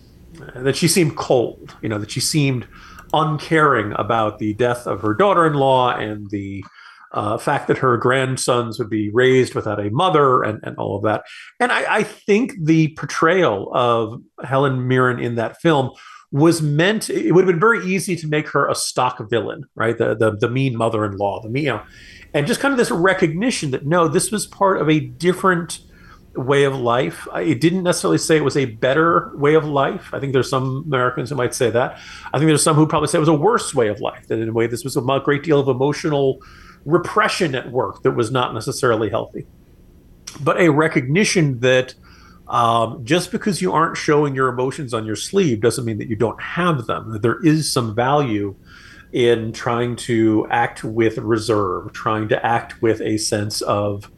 that 0.54 0.76
she 0.76 0.88
seemed 0.88 1.16
cold, 1.16 1.76
you 1.82 1.88
know, 1.88 1.98
that 1.98 2.10
she 2.10 2.20
seemed 2.20 2.66
uncaring 3.12 3.92
about 3.96 4.38
the 4.38 4.54
death 4.54 4.86
of 4.86 5.00
her 5.00 5.14
daughter-in-law 5.14 5.96
and 5.96 6.28
the 6.30 6.64
uh, 7.12 7.38
fact 7.38 7.68
that 7.68 7.78
her 7.78 7.96
grandsons 7.96 8.78
would 8.78 8.90
be 8.90 9.10
raised 9.10 9.54
without 9.54 9.80
a 9.80 9.90
mother 9.90 10.42
and, 10.42 10.60
and 10.62 10.76
all 10.76 10.96
of 10.96 11.02
that. 11.04 11.22
And 11.58 11.72
I, 11.72 11.96
I 11.96 12.02
think 12.02 12.52
the 12.60 12.88
portrayal 12.88 13.70
of 13.74 14.20
Helen 14.44 14.86
Mirren 14.86 15.18
in 15.18 15.36
that 15.36 15.60
film 15.60 15.90
was 16.30 16.60
meant 16.60 17.08
it 17.08 17.32
would 17.32 17.44
have 17.46 17.52
been 17.52 17.60
very 17.60 17.84
easy 17.86 18.14
to 18.14 18.28
make 18.28 18.48
her 18.48 18.68
a 18.68 18.74
stock 18.74 19.18
villain 19.30 19.64
right 19.74 19.96
the 19.96 20.14
the, 20.14 20.36
the 20.36 20.48
mean 20.50 20.76
mother-in-law 20.76 21.40
the 21.40 21.60
you 21.60 21.68
know 21.68 21.82
and 22.34 22.46
just 22.46 22.60
kind 22.60 22.70
of 22.70 22.76
this 22.76 22.90
recognition 22.90 23.70
that 23.70 23.86
no 23.86 24.08
this 24.08 24.30
was 24.30 24.46
part 24.46 24.78
of 24.78 24.90
a 24.90 25.00
different 25.00 25.80
way 26.38 26.64
of 26.64 26.74
life. 26.74 27.26
It 27.34 27.60
didn't 27.60 27.82
necessarily 27.82 28.18
say 28.18 28.36
it 28.36 28.44
was 28.44 28.56
a 28.56 28.66
better 28.66 29.32
way 29.34 29.54
of 29.54 29.64
life. 29.64 30.12
I 30.12 30.20
think 30.20 30.32
there's 30.32 30.48
some 30.48 30.84
Americans 30.86 31.30
who 31.30 31.36
might 31.36 31.54
say 31.54 31.70
that. 31.70 31.98
I 32.32 32.38
think 32.38 32.48
there's 32.48 32.62
some 32.62 32.76
who 32.76 32.86
probably 32.86 33.08
say 33.08 33.18
it 33.18 33.20
was 33.20 33.28
a 33.28 33.34
worse 33.34 33.74
way 33.74 33.88
of 33.88 34.00
life. 34.00 34.26
That 34.28 34.38
in 34.38 34.48
a 34.48 34.52
way, 34.52 34.66
this 34.66 34.84
was 34.84 34.96
a 34.96 35.20
great 35.24 35.42
deal 35.42 35.58
of 35.58 35.68
emotional 35.68 36.40
repression 36.84 37.54
at 37.54 37.70
work 37.70 38.02
that 38.02 38.12
was 38.12 38.30
not 38.30 38.54
necessarily 38.54 39.10
healthy. 39.10 39.46
But 40.40 40.60
a 40.60 40.70
recognition 40.70 41.60
that 41.60 41.94
um, 42.48 43.04
just 43.04 43.30
because 43.30 43.60
you 43.60 43.72
aren't 43.72 43.96
showing 43.96 44.34
your 44.34 44.48
emotions 44.48 44.94
on 44.94 45.04
your 45.04 45.16
sleeve 45.16 45.60
doesn't 45.60 45.84
mean 45.84 45.98
that 45.98 46.08
you 46.08 46.16
don't 46.16 46.40
have 46.40 46.86
them. 46.86 47.12
That 47.12 47.22
there 47.22 47.44
is 47.44 47.70
some 47.70 47.94
value 47.94 48.54
in 49.12 49.52
trying 49.52 49.96
to 49.96 50.46
act 50.50 50.84
with 50.84 51.18
reserve, 51.18 51.92
trying 51.92 52.28
to 52.28 52.46
act 52.46 52.80
with 52.82 53.00
a 53.00 53.18
sense 53.18 53.60
of 53.62 54.10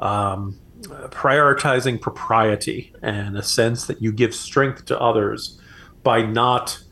um, 0.00 0.58
prioritizing 0.82 2.00
propriety 2.00 2.92
and 3.02 3.36
a 3.36 3.42
sense 3.42 3.86
that 3.86 4.02
you 4.02 4.12
give 4.12 4.34
strength 4.34 4.84
to 4.86 5.00
others 5.00 5.58
by 6.02 6.22
not 6.22 6.82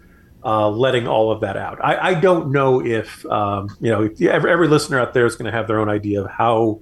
uh, 0.44 0.68
letting 0.70 1.06
all 1.06 1.30
of 1.30 1.40
that 1.40 1.56
out. 1.56 1.78
I, 1.84 2.10
I 2.10 2.14
don't 2.14 2.50
know 2.50 2.84
if 2.84 3.24
um, 3.26 3.76
you 3.80 3.90
know 3.90 4.08
every, 4.28 4.50
every 4.50 4.68
listener 4.68 4.98
out 4.98 5.14
there 5.14 5.26
is 5.26 5.36
going 5.36 5.50
to 5.50 5.56
have 5.56 5.66
their 5.66 5.78
own 5.78 5.88
idea 5.88 6.22
of 6.22 6.30
how 6.30 6.80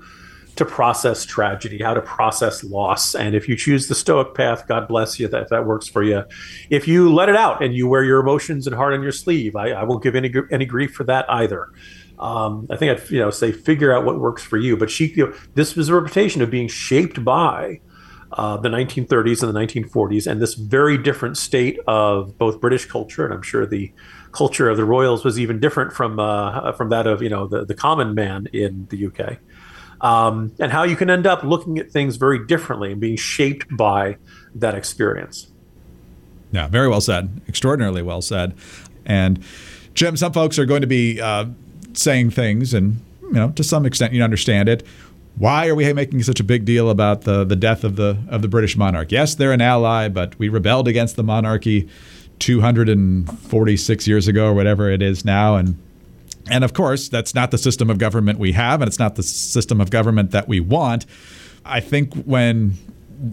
to 0.57 0.65
process 0.65 1.25
tragedy, 1.25 1.79
how 1.79 1.95
to 1.95 2.01
process 2.01 2.65
loss, 2.65 3.15
and 3.15 3.35
if 3.35 3.49
you 3.49 3.57
choose 3.57 3.87
the 3.87 3.95
stoic 3.95 4.35
path, 4.35 4.67
God 4.67 4.89
bless 4.89 5.19
you 5.19 5.29
that 5.29 5.51
that 5.51 5.67
works 5.67 5.89
for 5.89 6.03
you. 6.03 6.25
If 6.71 6.89
you 6.89 7.13
let 7.13 7.29
it 7.29 7.37
out 7.37 7.63
and 7.63 7.75
you 7.75 7.87
wear 7.89 8.05
your 8.05 8.21
emotions 8.21 8.67
and 8.67 8.75
heart 8.75 8.93
on 8.93 9.03
your 9.03 9.13
sleeve, 9.13 9.57
I, 9.57 9.71
I 9.71 9.85
won't 9.85 10.03
give 10.03 10.15
any 10.15 10.33
any 10.51 10.65
grief 10.65 10.93
for 10.95 11.05
that 11.05 11.31
either. 11.31 11.73
Um, 12.19 12.67
I 12.71 12.77
think 12.77 12.99
I'd 12.99 13.11
you 13.11 13.21
know 13.21 13.31
say 13.31 13.53
figure 13.53 13.93
out 13.93 14.05
what 14.05 14.19
works 14.19 14.43
for 14.43 14.57
you. 14.57 14.77
But 14.77 14.91
she, 14.91 15.07
you 15.15 15.27
know, 15.27 15.35
this 15.55 15.77
was 15.77 15.89
a 15.89 15.95
reputation 15.95 16.43
of 16.43 16.51
being 16.51 16.69
shaped 16.69 17.25
by 17.25 17.81
uh, 18.33 18.57
the 18.57 18.69
1930s 18.69 19.43
and 19.43 19.55
the 19.55 19.61
1940s, 19.61 20.31
and 20.31 20.41
this 20.41 20.55
very 20.55 20.99
different 20.99 21.37
state 21.37 21.79
of 21.87 22.37
both 22.37 22.61
British 22.61 22.87
culture, 22.87 23.25
and 23.25 23.33
I'm 23.33 23.43
sure 23.43 23.67
the 23.67 23.93
culture 24.33 24.69
of 24.69 24.77
the 24.77 24.85
royals 24.85 25.25
was 25.25 25.39
even 25.39 25.61
different 25.61 25.93
from 25.93 26.19
uh, 26.19 26.73
from 26.73 26.91
that 26.91 27.07
of 27.07 27.23
you 27.23 27.29
know 27.29 27.47
the 27.47 27.65
the 27.65 27.75
common 27.75 28.15
man 28.15 28.49
in 28.53 28.87
the 28.91 29.07
UK. 29.07 29.39
Um, 30.01 30.53
and 30.61 30.71
how 30.71 30.85
you 30.85 30.95
can 30.95 31.11
end 31.11 31.27
up 31.27 31.43
looking 31.43 31.79
at 31.79 31.91
things 31.91 32.17
very 32.17 32.47
differently 32.47 32.93
and 32.93 33.01
being 33.01 33.17
shaped 33.17 33.77
by 33.77 34.17
that 34.55 34.77
experience. 34.77 35.49
Yeah, 36.53 36.69
very 36.69 36.89
well 36.89 37.01
said. 37.01 37.41
Extraordinarily 37.49 38.03
well 38.03 38.23
said. 38.23 38.55
And 39.05 39.45
Jim, 39.95 40.17
some 40.17 40.33
folks 40.33 40.57
are 40.59 40.67
going 40.67 40.83
to 40.83 40.87
be 40.87 41.21
uh, 41.21 41.47
saying 41.99 42.31
things, 42.31 42.73
and 42.73 43.01
you 43.23 43.33
know, 43.33 43.51
to 43.51 43.65
some 43.65 43.85
extent, 43.85 44.13
you 44.13 44.23
understand 44.23 44.69
it. 44.69 44.87
Why 45.37 45.69
are 45.69 45.75
we 45.75 45.93
making 45.93 46.23
such 46.23 46.41
a 46.41 46.45
big 46.45 46.65
deal 46.65 46.91
about 46.91 47.23
the 47.23 47.45
the 47.45 47.57
death 47.57 47.85
of 47.85 47.97
the 47.97 48.19
of 48.29 48.43
the 48.43 48.49
British 48.49 48.77
monarch? 48.77 49.13
Yes, 49.13 49.35
they're 49.35 49.53
an 49.53 49.61
ally, 49.61 50.09
but 50.09 50.39
we 50.39 50.49
rebelled 50.49 50.89
against 50.89 51.17
the 51.17 51.23
monarchy 51.23 51.89
246 52.39 54.09
years 54.09 54.29
ago 54.29 54.47
or 54.47 54.55
whatever 54.55 54.91
it 54.91 55.03
is 55.03 55.25
now. 55.25 55.57
And 55.57 55.77
and 56.51 56.65
of 56.65 56.73
course, 56.73 57.09
that's 57.09 57.35
not 57.35 57.51
the 57.51 57.59
system 57.59 57.91
of 57.91 57.99
government 57.99 58.39
we 58.39 58.53
have, 58.53 58.81
and 58.81 58.89
it's 58.89 58.99
not 58.99 59.17
the 59.17 59.23
system 59.23 59.81
of 59.81 59.91
government 59.91 60.31
that 60.31 60.49
we 60.49 60.61
want. 60.61 61.07
I 61.65 61.81
think 61.81 62.15
when 62.25 62.75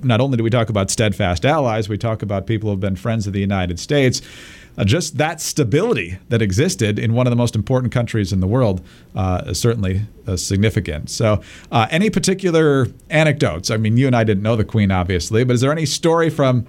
not 0.03 0.21
only 0.21 0.37
do 0.37 0.43
we 0.43 0.49
talk 0.49 0.69
about 0.69 0.89
steadfast 0.89 1.45
allies, 1.45 1.89
we 1.89 1.97
talk 1.97 2.21
about 2.21 2.47
people 2.47 2.67
who 2.67 2.71
have 2.71 2.79
been 2.79 2.95
friends 2.95 3.27
of 3.27 3.33
the 3.33 3.39
United 3.39 3.79
States. 3.79 4.21
Uh, 4.77 4.83
just 4.83 5.17
that 5.17 5.39
stability 5.39 6.17
that 6.27 6.41
existed 6.41 6.99
in 6.99 7.13
one 7.13 7.25
of 7.27 7.31
the 7.31 7.35
most 7.35 7.55
important 7.55 7.93
countries 7.93 8.33
in 8.33 8.41
the 8.41 8.47
world 8.47 8.85
uh, 9.15 9.41
is 9.45 9.59
certainly 9.59 10.01
uh, 10.27 10.35
significant. 10.35 11.09
So, 11.09 11.41
uh, 11.71 11.87
any 11.91 12.09
particular 12.09 12.87
anecdotes? 13.09 13.71
I 13.71 13.77
mean, 13.77 13.95
you 13.95 14.07
and 14.07 14.15
I 14.15 14.25
didn't 14.25 14.43
know 14.43 14.57
the 14.57 14.65
Queen, 14.65 14.91
obviously, 14.91 15.45
but 15.45 15.53
is 15.53 15.61
there 15.61 15.71
any 15.71 15.85
story 15.85 16.29
from 16.29 16.67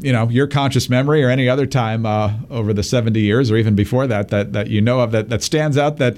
you 0.00 0.12
know 0.12 0.28
your 0.28 0.46
conscious 0.46 0.88
memory 0.88 1.22
or 1.24 1.30
any 1.30 1.48
other 1.48 1.66
time 1.66 2.06
uh, 2.06 2.32
over 2.50 2.72
the 2.72 2.82
70 2.82 3.20
years 3.20 3.50
or 3.50 3.56
even 3.56 3.74
before 3.74 4.06
that 4.06 4.28
that 4.28 4.52
that 4.52 4.68
you 4.68 4.80
know 4.80 5.00
of 5.00 5.12
that 5.12 5.28
that 5.28 5.42
stands 5.42 5.76
out 5.76 5.98
that 5.98 6.16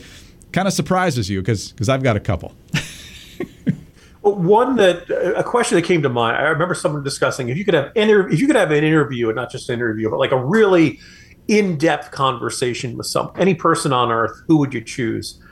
kind 0.52 0.68
of 0.68 0.75
surprises 0.75 1.30
you 1.30 1.40
because 1.40 1.72
because 1.72 1.88
I've 1.88 2.02
got 2.02 2.16
a 2.16 2.20
couple. 2.20 2.54
One 4.23 4.77
that 4.77 5.09
a 5.37 5.43
question 5.43 5.77
that 5.77 5.83
came 5.87 6.03
to 6.03 6.09
mind. 6.09 6.37
I 6.37 6.43
remember 6.43 6.75
someone 6.75 7.03
discussing 7.03 7.49
if 7.49 7.57
you 7.57 7.65
could 7.65 7.75
have 7.75 7.91
inter- 7.95 8.29
if 8.29 8.39
you 8.39 8.47
could 8.47 8.57
have 8.57 8.71
an 8.71 8.85
interview 8.85 9.29
and 9.29 9.37
not 9.37 9.50
just 9.50 9.69
an 9.71 9.75
interview, 9.75 10.11
but 10.11 10.19
like 10.19 10.33
a 10.33 10.45
really 10.45 11.00
in-depth 11.49 12.11
conversation 12.11 12.97
with 12.97 13.07
some 13.07 13.33
any 13.37 13.55
person 13.55 13.93
on 13.93 14.12
earth, 14.12 14.43
who 14.47 14.59
would 14.59 14.75
you 14.75 14.83
choose? 14.83 15.43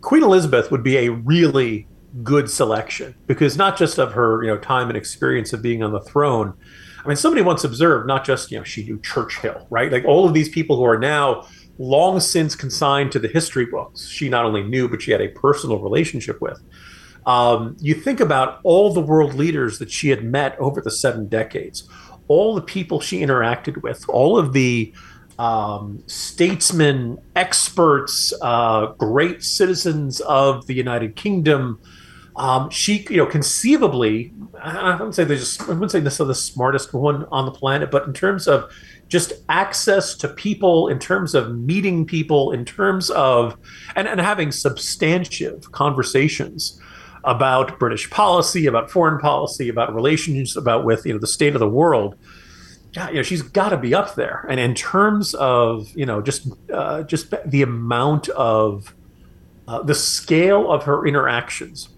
Queen 0.00 0.22
Elizabeth 0.22 0.70
would 0.70 0.82
be 0.82 0.96
a 0.96 1.10
really 1.10 1.86
good 2.22 2.50
selection 2.50 3.14
because 3.26 3.58
not 3.58 3.76
just 3.76 3.98
of 3.98 4.12
her 4.12 4.42
you 4.42 4.48
know 4.48 4.56
time 4.56 4.88
and 4.88 4.96
experience 4.96 5.52
of 5.52 5.60
being 5.60 5.82
on 5.82 5.92
the 5.92 6.00
throne, 6.00 6.54
I 7.06 7.08
mean, 7.08 7.16
somebody 7.16 7.42
once 7.42 7.62
observed 7.62 8.08
not 8.08 8.24
just, 8.24 8.50
you 8.50 8.58
know, 8.58 8.64
she 8.64 8.82
knew 8.82 8.98
Churchill, 9.00 9.64
right? 9.70 9.92
Like 9.92 10.04
all 10.04 10.26
of 10.26 10.34
these 10.34 10.48
people 10.48 10.74
who 10.74 10.84
are 10.84 10.98
now 10.98 11.46
long 11.78 12.18
since 12.18 12.56
consigned 12.56 13.12
to 13.12 13.20
the 13.20 13.28
history 13.28 13.64
books, 13.64 14.08
she 14.08 14.28
not 14.28 14.44
only 14.44 14.64
knew, 14.64 14.88
but 14.88 15.00
she 15.00 15.12
had 15.12 15.20
a 15.20 15.28
personal 15.28 15.78
relationship 15.78 16.40
with. 16.40 16.60
Um, 17.26 17.76
you 17.80 17.94
think 17.94 18.20
about 18.20 18.60
all 18.62 18.92
the 18.92 19.00
world 19.00 19.34
leaders 19.34 19.78
that 19.80 19.90
she 19.90 20.08
had 20.08 20.24
met 20.24 20.56
over 20.58 20.80
the 20.80 20.90
seven 20.90 21.26
decades, 21.28 21.88
all 22.28 22.54
the 22.54 22.62
people 22.62 23.00
she 23.00 23.20
interacted 23.20 23.82
with, 23.82 24.04
all 24.08 24.38
of 24.38 24.52
the 24.52 24.94
um, 25.38 26.02
statesmen, 26.06 27.18
experts, 27.34 28.32
uh, 28.40 28.86
great 28.98 29.42
citizens 29.42 30.20
of 30.20 30.66
the 30.66 30.74
United 30.74 31.16
Kingdom, 31.16 31.80
um, 32.36 32.68
she, 32.68 33.06
you 33.08 33.16
know, 33.16 33.26
conceivably, 33.26 34.32
I 34.62 34.92
wouldn't 34.92 35.14
say 35.14 35.24
they 35.24 35.36
just, 35.36 35.62
I 35.62 35.68
wouldn't 35.68 35.90
say 35.90 36.00
is 36.00 36.18
the 36.18 36.34
smartest 36.34 36.92
one 36.92 37.24
on 37.32 37.46
the 37.46 37.50
planet, 37.50 37.90
but 37.90 38.06
in 38.06 38.12
terms 38.12 38.46
of 38.46 38.70
just 39.08 39.32
access 39.48 40.14
to 40.16 40.28
people, 40.28 40.88
in 40.88 40.98
terms 40.98 41.34
of 41.34 41.56
meeting 41.56 42.04
people, 42.04 42.52
in 42.52 42.64
terms 42.64 43.08
of, 43.10 43.56
and, 43.94 44.06
and 44.06 44.20
having 44.20 44.52
substantive 44.52 45.72
conversations 45.72 46.80
about 47.26 47.78
British 47.78 48.08
policy, 48.10 48.66
about 48.66 48.90
foreign 48.90 49.18
policy, 49.18 49.68
about 49.68 49.94
relations, 49.94 50.56
about 50.56 50.84
with, 50.84 51.04
you 51.04 51.12
know, 51.12 51.18
the 51.18 51.26
state 51.26 51.54
of 51.54 51.60
the 51.60 51.68
world. 51.68 52.16
Yeah, 52.92 53.10
you 53.10 53.16
know, 53.16 53.22
she's 53.22 53.42
got 53.42 53.70
to 53.70 53.76
be 53.76 53.94
up 53.94 54.14
there. 54.14 54.46
And 54.48 54.58
in 54.58 54.74
terms 54.74 55.34
of, 55.34 55.94
you 55.94 56.06
know, 56.06 56.22
just, 56.22 56.48
uh, 56.72 57.02
just 57.02 57.34
the 57.44 57.62
amount 57.62 58.28
of, 58.30 58.94
uh, 59.68 59.82
the 59.82 59.94
scale 59.94 60.70
of 60.70 60.84
her 60.84 61.06
interactions 61.06 61.90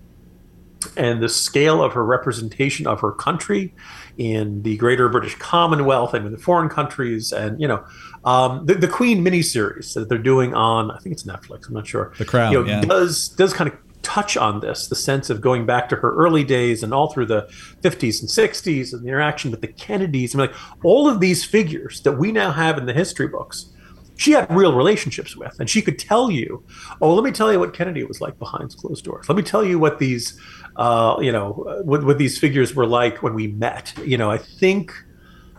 and 0.96 1.22
the 1.22 1.28
scale 1.28 1.82
of 1.82 1.92
her 1.92 2.04
representation 2.04 2.86
of 2.86 3.00
her 3.00 3.12
country 3.12 3.74
in 4.16 4.62
the 4.62 4.76
greater 4.76 5.08
British 5.08 5.34
Commonwealth 5.36 6.14
and 6.14 6.26
in 6.26 6.32
the 6.32 6.38
foreign 6.38 6.68
countries, 6.68 7.32
and 7.32 7.60
you 7.60 7.68
know, 7.68 7.84
um, 8.24 8.66
the, 8.66 8.74
the 8.74 8.88
Queen 8.88 9.24
miniseries 9.24 9.94
that 9.94 10.08
they're 10.08 10.18
doing 10.18 10.54
on 10.54 10.90
I 10.90 10.98
think 10.98 11.12
it's 11.12 11.24
Netflix. 11.24 11.68
I'm 11.68 11.74
not 11.74 11.86
sure. 11.86 12.12
The 12.18 12.24
Crown, 12.24 12.52
you 12.52 12.62
know, 12.62 12.66
yeah. 12.66 12.80
does 12.80 13.28
does 13.28 13.52
kind 13.52 13.70
of 13.70 13.87
touch 14.08 14.36
on 14.36 14.60
this, 14.60 14.88
the 14.88 14.96
sense 14.96 15.30
of 15.30 15.40
going 15.40 15.66
back 15.66 15.88
to 15.90 15.96
her 15.96 16.14
early 16.16 16.44
days 16.44 16.82
and 16.82 16.94
all 16.94 17.12
through 17.12 17.26
the 17.26 17.42
50s 17.82 18.20
and 18.20 18.28
60s 18.28 18.92
and 18.92 19.02
the 19.02 19.08
interaction 19.08 19.50
with 19.50 19.60
the 19.60 19.68
Kennedys. 19.68 20.34
Mean, 20.34 20.46
like 20.46 20.56
all 20.84 21.08
of 21.08 21.20
these 21.20 21.44
figures 21.44 22.00
that 22.02 22.12
we 22.12 22.32
now 22.32 22.50
have 22.50 22.78
in 22.78 22.86
the 22.86 22.92
history 22.92 23.28
books 23.28 23.72
she 24.16 24.32
had 24.32 24.50
real 24.50 24.74
relationships 24.74 25.36
with 25.36 25.60
and 25.60 25.70
she 25.70 25.80
could 25.80 25.96
tell 25.96 26.28
you 26.28 26.60
oh 27.00 27.14
let 27.14 27.22
me 27.22 27.30
tell 27.30 27.52
you 27.52 27.60
what 27.60 27.72
kennedy 27.72 28.02
was 28.02 28.20
like 28.20 28.36
behind 28.40 28.76
closed 28.76 29.04
doors 29.04 29.28
let 29.28 29.36
me 29.36 29.44
tell 29.44 29.64
you 29.64 29.78
what 29.78 30.00
these 30.00 30.36
uh, 30.78 31.16
you 31.20 31.32
know, 31.32 31.82
what, 31.82 32.04
what 32.04 32.18
these 32.18 32.38
figures 32.38 32.74
were 32.74 32.86
like 32.86 33.22
when 33.22 33.34
we 33.34 33.48
met. 33.48 33.92
You 34.04 34.16
know, 34.16 34.30
I 34.30 34.38
think 34.38 34.92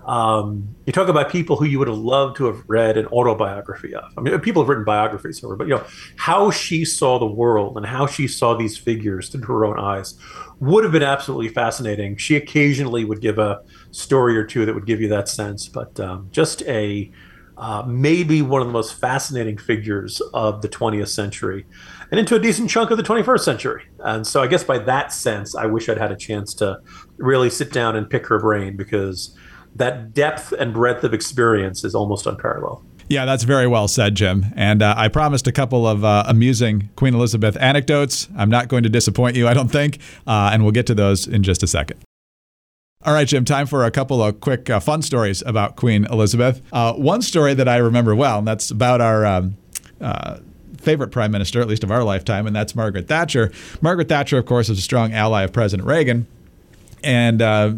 um, 0.09 0.75
you 0.87 0.91
talk 0.91 1.07
about 1.07 1.29
people 1.29 1.55
who 1.55 1.65
you 1.65 1.77
would 1.77 1.87
have 1.87 1.97
loved 1.97 2.35
to 2.37 2.45
have 2.45 2.63
read 2.67 2.97
an 2.97 3.05
autobiography 3.07 3.93
of. 3.93 4.11
I 4.17 4.21
mean, 4.21 4.39
people 4.39 4.63
have 4.63 4.67
written 4.67 4.83
biographies 4.83 5.43
of 5.43 5.51
her, 5.51 5.55
but 5.55 5.67
you 5.67 5.75
know, 5.75 5.85
how 6.15 6.49
she 6.49 6.83
saw 6.83 7.19
the 7.19 7.27
world 7.27 7.77
and 7.77 7.85
how 7.85 8.07
she 8.07 8.27
saw 8.27 8.55
these 8.55 8.75
figures 8.75 9.29
through 9.29 9.43
her 9.43 9.65
own 9.65 9.79
eyes 9.79 10.15
would 10.59 10.83
have 10.83 10.91
been 10.91 11.03
absolutely 11.03 11.49
fascinating. 11.49 12.17
She 12.17 12.35
occasionally 12.35 13.05
would 13.05 13.21
give 13.21 13.37
a 13.37 13.61
story 13.91 14.35
or 14.35 14.45
two 14.45 14.65
that 14.65 14.73
would 14.73 14.87
give 14.87 14.99
you 14.99 15.09
that 15.09 15.29
sense, 15.29 15.67
but 15.67 15.99
um, 15.99 16.27
just 16.31 16.63
a 16.63 17.11
uh, 17.59 17.83
maybe 17.85 18.41
one 18.41 18.61
of 18.61 18.67
the 18.67 18.73
most 18.73 18.95
fascinating 18.95 19.57
figures 19.57 20.21
of 20.33 20.63
the 20.63 20.69
20th 20.69 21.09
century 21.09 21.65
and 22.09 22.19
into 22.19 22.33
a 22.33 22.39
decent 22.39 22.69
chunk 22.69 22.89
of 22.89 22.97
the 22.97 23.03
21st 23.03 23.41
century. 23.41 23.83
And 23.99 24.25
so 24.25 24.41
I 24.41 24.47
guess 24.47 24.63
by 24.63 24.79
that 24.79 25.13
sense, 25.13 25.55
I 25.55 25.67
wish 25.67 25.87
I'd 25.87 25.97
had 25.97 26.11
a 26.11 26.15
chance 26.15 26.55
to 26.55 26.79
really 27.17 27.49
sit 27.49 27.71
down 27.71 27.95
and 27.95 28.09
pick 28.09 28.25
her 28.27 28.39
brain 28.39 28.77
because 28.77 29.37
that 29.79 30.13
depth 30.13 30.51
and 30.51 30.73
breadth 30.73 31.03
of 31.03 31.13
experience 31.13 31.83
is 31.83 31.95
almost 31.95 32.27
unparalleled. 32.27 32.83
Yeah, 33.09 33.25
that's 33.25 33.43
very 33.43 33.65
well 33.65 33.87
said, 33.87 34.13
Jim. 34.13 34.45
And 34.55 34.83
uh, 34.83 34.93
I 34.95 35.07
promised 35.07 35.47
a 35.47 35.51
couple 35.51 35.87
of 35.87 36.05
uh, 36.05 36.25
amusing 36.27 36.89
Queen 36.95 37.15
Elizabeth 37.15 37.57
anecdotes. 37.59 38.27
I'm 38.37 38.51
not 38.51 38.67
going 38.67 38.83
to 38.83 38.89
disappoint 38.89 39.35
you, 39.35 39.47
I 39.47 39.55
don't 39.55 39.69
think. 39.69 39.97
Uh, 40.27 40.51
and 40.53 40.61
we'll 40.61 40.73
get 40.73 40.85
to 40.87 40.93
those 40.93 41.27
in 41.27 41.41
just 41.41 41.63
a 41.63 41.67
second. 41.67 41.99
All 43.03 43.13
right, 43.13 43.27
Jim, 43.27 43.45
time 43.45 43.65
for 43.65 43.83
a 43.83 43.91
couple 43.91 44.21
of 44.21 44.41
quick 44.41 44.69
uh, 44.69 44.79
fun 44.79 45.01
stories 45.01 45.41
about 45.47 45.75
Queen 45.75 46.05
Elizabeth. 46.05 46.61
Uh, 46.71 46.93
one 46.93 47.23
story 47.23 47.55
that 47.55 47.67
I 47.67 47.77
remember 47.77 48.13
well, 48.13 48.39
and 48.39 48.47
that's 48.47 48.69
about 48.69 49.01
our 49.01 49.25
um, 49.25 49.57
uh, 49.99 50.39
favorite 50.77 51.07
prime 51.07 51.31
minister, 51.31 51.61
at 51.61 51.67
least 51.67 51.83
of 51.83 51.91
our 51.91 52.03
lifetime, 52.03 52.45
and 52.45 52.55
that's 52.55 52.75
Margaret 52.75 53.07
Thatcher. 53.07 53.51
Margaret 53.81 54.09
Thatcher, 54.09 54.37
of 54.37 54.45
course, 54.45 54.69
is 54.69 54.77
a 54.77 54.81
strong 54.81 55.13
ally 55.13 55.43
of 55.43 55.53
President 55.53 55.87
Reagan. 55.87 56.27
And 57.03 57.41
uh, 57.41 57.73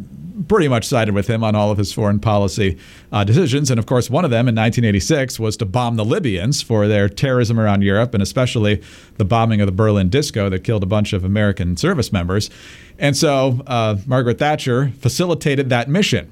pretty 0.48 0.68
much 0.68 0.86
sided 0.86 1.14
with 1.14 1.28
him 1.28 1.44
on 1.44 1.56
all 1.56 1.72
of 1.72 1.78
his 1.78 1.94
foreign 1.94 2.20
policy 2.20 2.78
uh, 3.12 3.24
decisions. 3.24 3.70
And 3.70 3.80
of 3.80 3.86
course, 3.86 4.10
one 4.10 4.26
of 4.26 4.32
them 4.32 4.48
in 4.48 4.56
1986 4.56 5.40
was 5.40 5.58
to 5.58 5.66
bomb 5.66 5.96
the 5.96 6.06
Libyans 6.06 6.62
for 6.62 6.88
their 6.88 7.10
terrorism 7.10 7.60
around 7.60 7.84
Europe, 7.84 8.14
and 8.14 8.24
especially 8.24 8.82
the 9.18 9.26
bombing 9.26 9.62
of 9.62 9.68
the 9.68 9.72
Berlin 9.72 10.10
disco 10.10 10.50
that 10.50 10.64
killed 10.64 10.84
a 10.84 10.88
bunch 10.88 11.14
of 11.14 11.24
American 11.24 11.78
service 11.78 12.12
members. 12.12 12.50
And 12.98 13.16
so 13.16 13.62
uh, 13.68 13.98
Margaret 14.06 14.40
Thatcher 14.40 14.90
facilitated 15.00 15.70
that 15.70 15.90
mission 15.90 16.32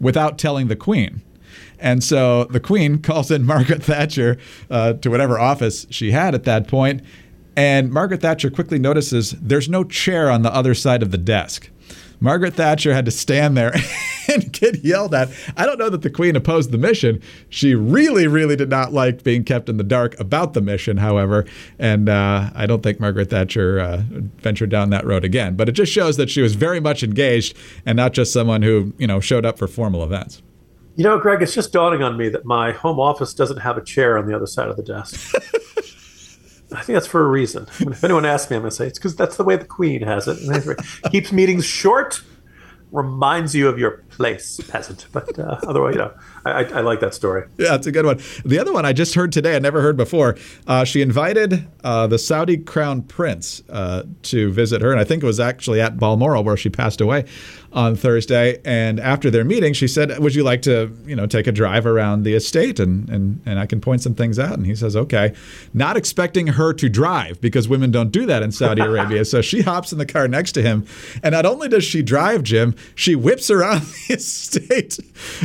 without 0.00 0.38
telling 0.38 0.68
the 0.68 0.76
Queen. 0.76 1.22
And 1.78 2.02
so 2.02 2.44
the 2.44 2.60
Queen 2.60 2.98
calls 3.02 3.30
in 3.30 3.44
Margaret 3.44 3.82
Thatcher 3.82 4.38
uh, 4.70 4.94
to 4.94 5.10
whatever 5.10 5.38
office 5.38 5.86
she 5.90 6.12
had 6.12 6.34
at 6.34 6.44
that 6.44 6.68
point, 6.68 7.02
and 7.54 7.92
Margaret 7.92 8.22
Thatcher 8.22 8.50
quickly 8.50 8.78
notices 8.78 9.32
there's 9.32 9.68
no 9.68 9.84
chair 9.84 10.30
on 10.30 10.40
the 10.40 10.54
other 10.54 10.74
side 10.74 11.02
of 11.02 11.10
the 11.10 11.18
desk. 11.18 11.68
Margaret 12.22 12.54
Thatcher 12.54 12.94
had 12.94 13.04
to 13.06 13.10
stand 13.10 13.56
there 13.56 13.74
and 14.32 14.52
get 14.52 14.84
yelled 14.84 15.12
at. 15.12 15.28
I 15.56 15.66
don't 15.66 15.76
know 15.76 15.90
that 15.90 16.02
the 16.02 16.10
Queen 16.10 16.36
opposed 16.36 16.70
the 16.70 16.78
mission. 16.78 17.20
She 17.48 17.74
really, 17.74 18.28
really 18.28 18.54
did 18.54 18.70
not 18.70 18.92
like 18.92 19.24
being 19.24 19.42
kept 19.42 19.68
in 19.68 19.76
the 19.76 19.82
dark 19.82 20.18
about 20.20 20.54
the 20.54 20.60
mission, 20.60 20.98
however. 20.98 21.44
And 21.80 22.08
uh, 22.08 22.50
I 22.54 22.66
don't 22.66 22.80
think 22.80 23.00
Margaret 23.00 23.30
Thatcher 23.30 23.80
uh, 23.80 24.02
ventured 24.38 24.70
down 24.70 24.90
that 24.90 25.04
road 25.04 25.24
again. 25.24 25.56
But 25.56 25.68
it 25.68 25.72
just 25.72 25.90
shows 25.90 26.16
that 26.16 26.30
she 26.30 26.42
was 26.42 26.54
very 26.54 26.78
much 26.78 27.02
engaged 27.02 27.56
and 27.84 27.96
not 27.96 28.12
just 28.12 28.32
someone 28.32 28.62
who, 28.62 28.92
you 28.98 29.08
know, 29.08 29.18
showed 29.18 29.44
up 29.44 29.58
for 29.58 29.66
formal 29.66 30.04
events. 30.04 30.42
You 30.94 31.02
know, 31.02 31.18
Greg, 31.18 31.42
it's 31.42 31.54
just 31.54 31.72
dawning 31.72 32.04
on 32.04 32.16
me 32.16 32.28
that 32.28 32.44
my 32.44 32.70
home 32.70 33.00
office 33.00 33.34
doesn't 33.34 33.58
have 33.58 33.76
a 33.78 33.84
chair 33.84 34.16
on 34.16 34.26
the 34.26 34.36
other 34.36 34.46
side 34.46 34.68
of 34.68 34.76
the 34.76 34.84
desk. 34.84 35.34
I 36.74 36.82
think 36.82 36.96
that's 36.96 37.06
for 37.06 37.22
a 37.22 37.28
reason. 37.28 37.66
If 37.80 38.04
anyone 38.04 38.24
asks 38.24 38.50
me, 38.50 38.56
I'm 38.56 38.62
going 38.62 38.70
to 38.70 38.76
say 38.76 38.86
it's 38.86 38.98
because 38.98 39.16
that's 39.16 39.36
the 39.36 39.44
way 39.44 39.56
the 39.56 39.64
Queen 39.64 40.02
has 40.02 40.26
it. 40.28 40.38
keeps 41.10 41.32
meetings 41.32 41.64
short, 41.64 42.22
reminds 42.90 43.54
you 43.54 43.68
of 43.68 43.78
your 43.78 44.04
place, 44.12 44.60
peasant. 44.68 45.06
But 45.12 45.38
uh, 45.38 45.58
otherwise, 45.66 45.94
you 45.94 46.00
know, 46.00 46.12
I, 46.44 46.64
I, 46.64 46.80
like 46.80 47.00
that 47.00 47.14
story. 47.14 47.46
Yeah, 47.58 47.74
it's 47.74 47.86
a 47.86 47.92
good 47.92 48.06
one. 48.06 48.20
The 48.44 48.58
other 48.58 48.72
one 48.72 48.84
I 48.84 48.92
just 48.92 49.14
heard 49.14 49.32
today, 49.32 49.56
I 49.56 49.58
never 49.58 49.80
heard 49.82 49.96
before. 49.96 50.36
Uh, 50.66 50.84
she 50.84 51.02
invited 51.02 51.68
uh, 51.84 52.06
the 52.06 52.18
Saudi 52.18 52.56
crown 52.56 53.02
prince 53.02 53.62
uh, 53.68 54.04
to 54.22 54.52
visit 54.52 54.82
her, 54.82 54.90
and 54.90 55.00
I 55.00 55.04
think 55.04 55.22
it 55.22 55.26
was 55.26 55.40
actually 55.40 55.80
at 55.80 55.98
Balmoral 55.98 56.44
where 56.44 56.56
she 56.56 56.70
passed 56.70 57.00
away. 57.00 57.24
on 57.72 57.96
Thursday. 57.96 58.60
And 58.64 59.00
after 59.00 59.30
their 59.30 59.44
meeting, 59.44 59.72
she 59.72 59.88
said, 59.88 60.18
"Would 60.18 60.34
you 60.34 60.42
like 60.42 60.62
to, 60.62 60.92
you 61.06 61.16
know, 61.16 61.26
take 61.26 61.46
a 61.46 61.52
drive 61.52 61.86
around 61.86 62.22
the 62.22 62.34
estate 62.34 62.78
and 62.78 63.08
and 63.08 63.40
and 63.46 63.58
I 63.58 63.66
can 63.66 63.80
point 63.80 64.02
some 64.02 64.14
things 64.14 64.38
out?" 64.38 64.52
And 64.52 64.66
he 64.66 64.74
says, 64.74 64.96
"Okay." 64.96 65.34
Not 65.72 65.96
expecting 65.96 66.48
her 66.48 66.72
to 66.74 66.88
drive 66.88 67.40
because 67.40 67.68
women 67.68 67.90
don't 67.90 68.10
do 68.10 68.26
that 68.26 68.42
in 68.42 68.52
Saudi 68.52 68.82
Arabia. 68.92 69.24
so 69.24 69.40
she 69.40 69.62
hops 69.62 69.92
in 69.92 69.98
the 69.98 70.06
car 70.06 70.28
next 70.28 70.52
to 70.52 70.62
him, 70.62 70.86
and 71.22 71.32
not 71.32 71.46
only 71.46 71.68
does 71.68 71.84
she 71.84 72.02
drive, 72.02 72.42
Jim, 72.42 72.74
she 72.94 73.14
whips 73.14 73.50
around 73.50 73.82
the 74.08 74.14
estate 74.14 74.98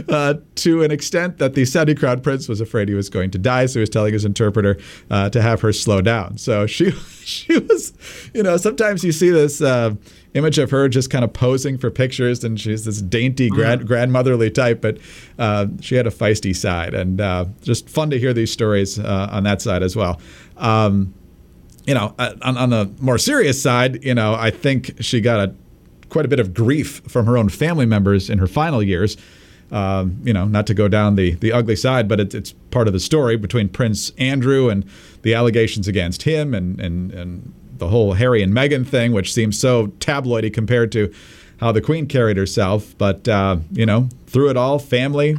uh, 0.09 0.35
to 0.55 0.83
an 0.83 0.91
extent 0.91 1.37
that 1.37 1.53
the 1.53 1.65
Saudi 1.65 1.95
crown 1.95 2.21
prince 2.21 2.47
was 2.47 2.61
afraid 2.61 2.89
he 2.89 2.95
was 2.95 3.09
going 3.09 3.31
to 3.31 3.37
die. 3.37 3.65
So 3.65 3.79
he 3.79 3.81
was 3.81 3.89
telling 3.89 4.13
his 4.13 4.25
interpreter 4.25 4.77
uh, 5.09 5.29
to 5.29 5.41
have 5.41 5.61
her 5.61 5.73
slow 5.73 6.01
down. 6.01 6.37
So 6.37 6.67
she 6.67 6.91
she 7.23 7.57
was, 7.59 7.93
you 8.33 8.43
know, 8.43 8.57
sometimes 8.57 9.03
you 9.03 9.11
see 9.11 9.29
this. 9.29 9.61
Uh, 9.61 9.95
image 10.33 10.59
of 10.59 10.69
her 10.69 10.87
just 10.87 11.09
kind 11.09 11.23
of 11.23 11.33
posing 11.33 11.79
for 11.79 11.89
pictures, 11.89 12.43
and 12.43 12.59
she's 12.59 12.85
this 12.85 13.01
dainty 13.01 13.49
grand, 13.49 13.81
mm. 13.81 13.87
grandmotherly 13.87 14.51
type, 14.51 14.81
but 14.81 14.99
uh, 15.39 15.65
she 15.81 15.95
had 15.95 16.05
a 16.05 16.11
feisty 16.11 16.55
side, 16.55 16.93
and 16.93 17.19
uh, 17.19 17.45
just 17.61 17.89
fun 17.89 18.11
to 18.11 18.19
hear 18.19 18.33
these 18.33 18.51
stories 18.51 18.99
uh, 18.99 19.29
on 19.31 19.43
that 19.43 19.63
side 19.63 19.81
as 19.81 19.95
well. 19.95 20.21
Um, 20.57 21.13
you 21.87 21.93
know, 21.93 22.13
uh, 22.19 22.35
on, 22.43 22.57
on 22.57 22.69
the 22.69 22.91
more 22.99 23.17
serious 23.17 23.59
side, 23.61 24.03
you 24.03 24.13
know, 24.13 24.35
I 24.35 24.51
think 24.51 24.91
she 24.99 25.21
got 25.21 25.39
a 25.39 25.55
quite 26.09 26.25
a 26.25 26.27
bit 26.27 26.39
of 26.39 26.53
grief 26.53 27.01
from 27.07 27.25
her 27.25 27.37
own 27.37 27.49
family 27.49 27.85
members 27.85 28.29
in 28.29 28.39
her 28.39 28.47
final 28.47 28.81
years. 28.81 29.17
Um, 29.69 30.21
you 30.23 30.31
know, 30.31 30.45
not 30.45 30.65
to 30.67 30.73
go 30.73 30.87
down 30.87 31.15
the 31.15 31.35
the 31.35 31.51
ugly 31.51 31.75
side, 31.75 32.07
but 32.07 32.21
it, 32.21 32.33
it's 32.33 32.53
part 32.71 32.87
of 32.87 32.93
the 32.93 33.01
story 33.01 33.35
between 33.35 33.67
Prince 33.67 34.11
Andrew 34.17 34.69
and 34.69 34.85
the 35.23 35.33
allegations 35.33 35.89
against 35.89 36.23
him, 36.23 36.53
and 36.53 36.79
and 36.79 37.11
and 37.11 37.53
the 37.79 37.89
whole 37.89 38.13
Harry 38.13 38.41
and 38.41 38.53
Meghan 38.53 38.85
thing, 38.85 39.11
which 39.11 39.33
seems 39.33 39.59
so 39.59 39.87
tabloidy 39.99 40.53
compared 40.53 40.91
to 40.93 41.13
how 41.59 41.71
the 41.71 41.81
Queen 41.81 42.07
carried 42.07 42.37
herself. 42.37 42.97
But, 42.97 43.27
uh, 43.27 43.57
you 43.71 43.85
know, 43.85 44.09
through 44.27 44.49
it 44.49 44.57
all, 44.57 44.79
family, 44.79 45.37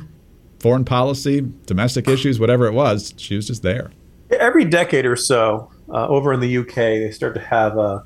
foreign 0.60 0.84
policy, 0.84 1.46
domestic 1.66 2.08
issues, 2.08 2.40
whatever 2.40 2.66
it 2.66 2.72
was, 2.72 3.14
she 3.16 3.36
was 3.36 3.46
just 3.46 3.62
there. 3.62 3.90
Every 4.30 4.64
decade 4.64 5.06
or 5.06 5.16
so, 5.16 5.70
uh, 5.92 6.06
over 6.08 6.32
in 6.32 6.40
the 6.40 6.58
UK, 6.58 6.74
they 6.74 7.10
start 7.10 7.34
to 7.34 7.40
have 7.40 7.78
a, 7.78 8.04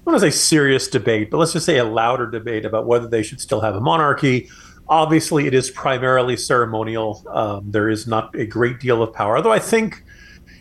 I 0.00 0.04
don't 0.04 0.14
want 0.14 0.24
to 0.24 0.30
say 0.30 0.36
serious 0.36 0.88
debate, 0.88 1.30
but 1.30 1.36
let's 1.36 1.52
just 1.52 1.66
say 1.66 1.76
a 1.76 1.84
louder 1.84 2.26
debate 2.26 2.64
about 2.64 2.86
whether 2.86 3.06
they 3.06 3.22
should 3.22 3.40
still 3.40 3.60
have 3.60 3.76
a 3.76 3.80
monarchy. 3.80 4.48
Obviously, 4.88 5.46
it 5.46 5.52
is 5.52 5.70
primarily 5.70 6.38
ceremonial. 6.38 7.22
Um, 7.28 7.70
there 7.70 7.88
is 7.88 8.06
not 8.06 8.34
a 8.34 8.46
great 8.46 8.80
deal 8.80 9.02
of 9.02 9.12
power, 9.12 9.36
although 9.36 9.52
I 9.52 9.58
think 9.58 10.02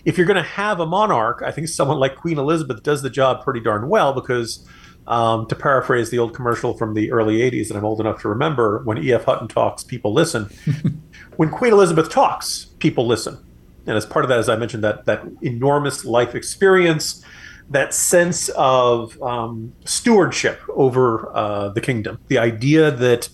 if 0.03 0.17
you're 0.17 0.27
going 0.27 0.37
to 0.37 0.43
have 0.43 0.81
a 0.81 0.85
monarch, 0.85 1.41
I 1.45 1.51
think 1.51 1.69
someone 1.69 1.99
like 1.99 2.15
Queen 2.17 2.37
Elizabeth 2.37 2.83
does 2.83 3.01
the 3.01 3.09
job 3.09 3.43
pretty 3.43 3.61
darn 3.61 3.87
well 3.87 4.13
because, 4.13 4.67
um, 5.07 5.47
to 5.47 5.55
paraphrase 5.55 6.09
the 6.09 6.19
old 6.19 6.33
commercial 6.35 6.77
from 6.77 6.93
the 6.93 7.11
early 7.11 7.37
80s 7.39 7.69
that 7.69 7.77
I'm 7.77 7.85
old 7.85 8.01
enough 8.01 8.21
to 8.21 8.29
remember, 8.29 8.81
when 8.83 8.97
E.F. 8.97 9.23
Hutton 9.23 9.47
talks, 9.47 9.83
people 9.83 10.13
listen. 10.13 10.49
when 11.37 11.49
Queen 11.49 11.71
Elizabeth 11.73 12.09
talks, 12.09 12.65
people 12.79 13.07
listen. 13.07 13.37
And 13.87 13.97
as 13.97 14.05
part 14.05 14.25
of 14.25 14.29
that, 14.29 14.39
as 14.39 14.49
I 14.49 14.55
mentioned, 14.55 14.83
that, 14.83 15.05
that 15.05 15.23
enormous 15.41 16.05
life 16.05 16.35
experience, 16.35 17.23
that 17.69 17.93
sense 17.93 18.49
of 18.49 19.21
um, 19.21 19.73
stewardship 19.85 20.59
over 20.69 21.35
uh, 21.35 21.69
the 21.69 21.81
kingdom, 21.81 22.19
the 22.27 22.37
idea 22.37 22.91
that 22.91 23.29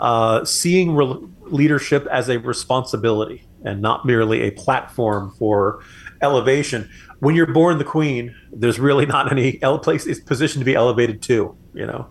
uh, 0.00 0.44
seeing 0.44 0.94
re- 0.94 1.18
leadership 1.42 2.06
as 2.10 2.28
a 2.28 2.38
responsibility 2.38 3.46
and 3.64 3.80
not 3.80 4.04
merely 4.04 4.42
a 4.42 4.50
platform 4.52 5.32
for 5.38 5.82
elevation. 6.22 6.90
When 7.20 7.34
you're 7.34 7.52
born 7.52 7.78
the 7.78 7.84
queen, 7.84 8.34
there's 8.52 8.78
really 8.78 9.06
not 9.16 9.30
any 9.30 9.58
place 9.82 10.06
is 10.06 10.20
position 10.20 10.60
to 10.60 10.64
be 10.64 10.74
elevated 10.74 11.22
to. 11.22 11.56
You 11.74 11.86
know, 11.86 12.08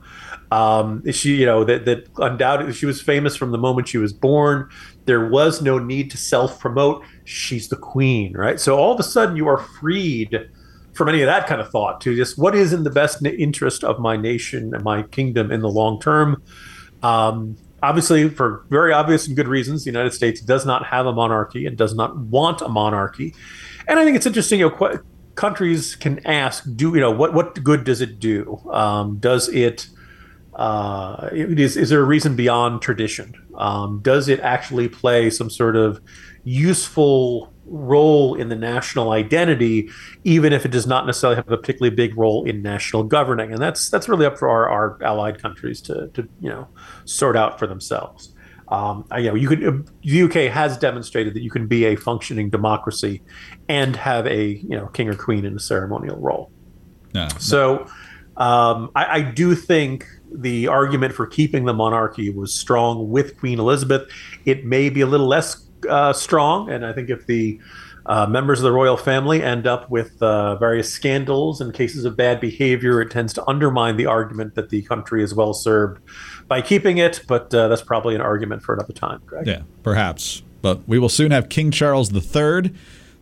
um, 0.51 1.12
she 1.12 1.36
you 1.36 1.46
know 1.46 1.63
that 1.63 1.86
that 1.86 2.08
undoubtedly 2.17 2.74
she 2.74 2.86
was 2.86 3.01
famous 3.01 3.36
from 3.36 3.51
the 3.51 3.58
moment 3.58 3.88
she 3.88 3.98
was 3.98 4.13
born. 4.13 4.70
There 5.05 5.27
was 5.27 5.62
no 5.62 5.79
need 5.79 6.12
to 6.12 6.17
self 6.17 6.60
promote. 6.60 7.03
She's 7.24 7.70
the 7.70 7.75
queen, 7.75 8.34
right? 8.34 8.60
So 8.60 8.77
all 8.77 8.94
of 8.94 9.00
a 9.00 9.03
sudden 9.03 9.36
you 9.36 9.48
are 9.48 9.58
freed 9.58 10.50
from 10.96 11.10
any 11.10 11.22
of 11.22 11.28
that 11.28 11.46
kind 11.46 11.62
of 11.62 11.70
thought 11.70 12.02
to 12.02 12.16
just 12.16 12.38
what 12.38 12.56
is 12.56 12.74
in 12.74 12.84
the 12.84 12.90
best 12.90 13.24
interest 13.25 13.84
of 13.84 14.00
my 14.00 14.16
nation 14.16 14.74
and 14.74 14.84
my 14.84 15.04
kingdom 15.04 15.52
in 15.52 15.60
the 15.60 15.70
long 15.70 16.00
term. 16.00 16.42
Um, 17.04 17.58
obviously, 17.84 18.30
for 18.30 18.66
very 18.70 18.94
obvious 18.94 19.28
and 19.28 19.36
good 19.36 19.48
reasons, 19.48 19.84
the 19.84 19.92
United 19.92 20.14
States 20.14 20.42
does 20.42 20.66
not 20.66 20.86
have 20.86 21.06
a 21.06 21.14
monarchy 21.14 21.66
and 21.66 21.78
does 21.78 21.94
not 21.94 22.18
want 22.18 22.62
a 22.62 22.70
monarchy. 22.70 23.36
And 23.88 24.00
I 24.00 24.06
think 24.06 24.16
it's 24.16 24.25
interesting. 24.25 24.60
You 24.60 24.70
know, 24.70 24.75
qu- 24.75 25.04
countries 25.36 25.96
can 25.96 26.25
ask, 26.25 26.64
do 26.75 26.96
you 26.96 27.02
know 27.02 27.12
what 27.12 27.34
what 27.34 27.62
good 27.62 27.84
does 27.84 28.02
it 28.02 28.20
do? 28.20 28.62
Um, 28.72 29.18
does 29.18 29.50
it 29.50 29.88
uh, 30.55 31.29
is, 31.34 31.75
is 31.75 31.90
there 31.90 32.00
a 32.00 32.05
reason 32.05 32.36
beyond 32.36 32.81
tradition? 32.81 33.34
Um, 33.55 34.00
does 34.01 34.29
it 34.29 34.40
actually 34.40 34.88
play 34.88 35.29
some 35.29 35.50
sort 35.50 35.75
of 35.75 36.00
useful 36.46 37.53
role 37.66 38.36
in 38.36 38.50
the 38.50 38.56
national 38.56 39.12
identity, 39.12 39.90
even 40.24 40.54
if 40.54 40.66
it 40.66 40.72
does 40.72 40.88
not 40.88 41.06
necessarily 41.06 41.36
have 41.36 41.50
a 41.51 41.58
particularly 41.58 41.96
big 41.96 42.18
role 42.18 42.46
in 42.46 42.62
national 42.62 43.04
governing? 43.04 43.51
And 43.51 43.62
that's 43.62 43.90
that's 43.90 44.08
really 44.08 44.25
up 44.25 44.38
for 44.38 44.50
our, 44.50 44.70
our 44.70 45.04
allied 45.04 45.42
countries 45.42 45.82
to, 45.82 46.10
to 46.14 46.28
you 46.40 46.50
know 46.50 46.68
sort 47.06 47.36
out 47.36 47.60
for 47.60 47.68
themselves. 47.68 48.34
Um, 48.70 49.06
you 49.16 49.24
know, 49.25 49.36
you 49.36 49.48
can 49.48 49.88
the 50.04 50.22
UK 50.24 50.51
has 50.51 50.78
demonstrated 50.78 51.34
that 51.36 51.44
you 51.44 51.51
can 51.51 51.68
be 51.68 51.86
a 51.86 51.96
functioning 51.96 52.50
democracy 52.50 53.22
and 53.70 53.96
have 53.96 54.25
a 54.28 54.56
you 54.56 54.78
know 54.78 54.88
king 54.88 55.10
or 55.10 55.16
queen 55.16 55.46
in 55.46 55.56
a 55.56 55.60
ceremonial 55.60 56.18
role. 56.18 56.51
Yeah. 57.14 57.30
So 57.38 57.88
um, 58.38 58.92
I, 58.96 59.06
I 59.06 59.22
do 59.22 59.56
think 59.56 60.06
the 60.32 60.68
argument 60.68 61.14
for 61.14 61.25
keeping 61.25 61.66
the 61.66 61.74
monarchy 61.74 62.30
was 62.30 62.54
strong 62.54 63.10
with 63.10 63.38
Queen 63.40 63.60
Elizabeth. 63.60 64.10
It 64.46 64.66
may 64.66 64.90
be 64.90 65.01
a 65.01 65.06
little 65.06 65.28
less 65.28 65.65
uh, 65.90 66.14
strong, 66.14 66.70
and 66.70 66.86
I 66.86 66.94
think 66.94 67.10
if 67.10 67.26
the 67.26 67.60
uh, 68.06 68.28
members 68.28 68.60
of 68.60 68.64
the 68.64 68.72
royal 68.72 68.98
family 68.98 69.42
end 69.42 69.66
up 69.66 69.90
with 69.90 70.22
uh, 70.22 70.56
various 70.58 70.92
scandals 70.92 71.60
and 71.60 71.74
cases 71.74 72.06
of 72.06 72.16
bad 72.16 72.40
behavior, 72.40 73.02
it 73.02 73.10
tends 73.10 73.34
to 73.34 73.50
undermine 73.50 73.98
the 73.98 74.06
argument 74.06 74.56
that 74.56 74.70
the 74.70 74.84
country 74.84 75.24
is 75.24 75.34
well 75.34 75.54
served 75.54 76.02
by 76.48 76.62
keeping 76.62 76.98
it. 76.98 77.22
But 77.28 77.54
uh, 77.54 77.68
that's 77.68 77.82
probably 77.82 78.14
an 78.16 78.22
argument 78.22 78.62
for 78.62 78.76
another 78.76 78.94
time, 78.94 79.22
Greg. 79.26 79.48
Yeah, 79.48 79.64
perhaps. 79.82 80.44
But 80.62 80.88
we 80.88 81.00
will 81.00 81.10
soon 81.10 81.32
have 81.32 81.50
King 81.50 81.72
Charles 81.72 82.14
III. 82.14 82.72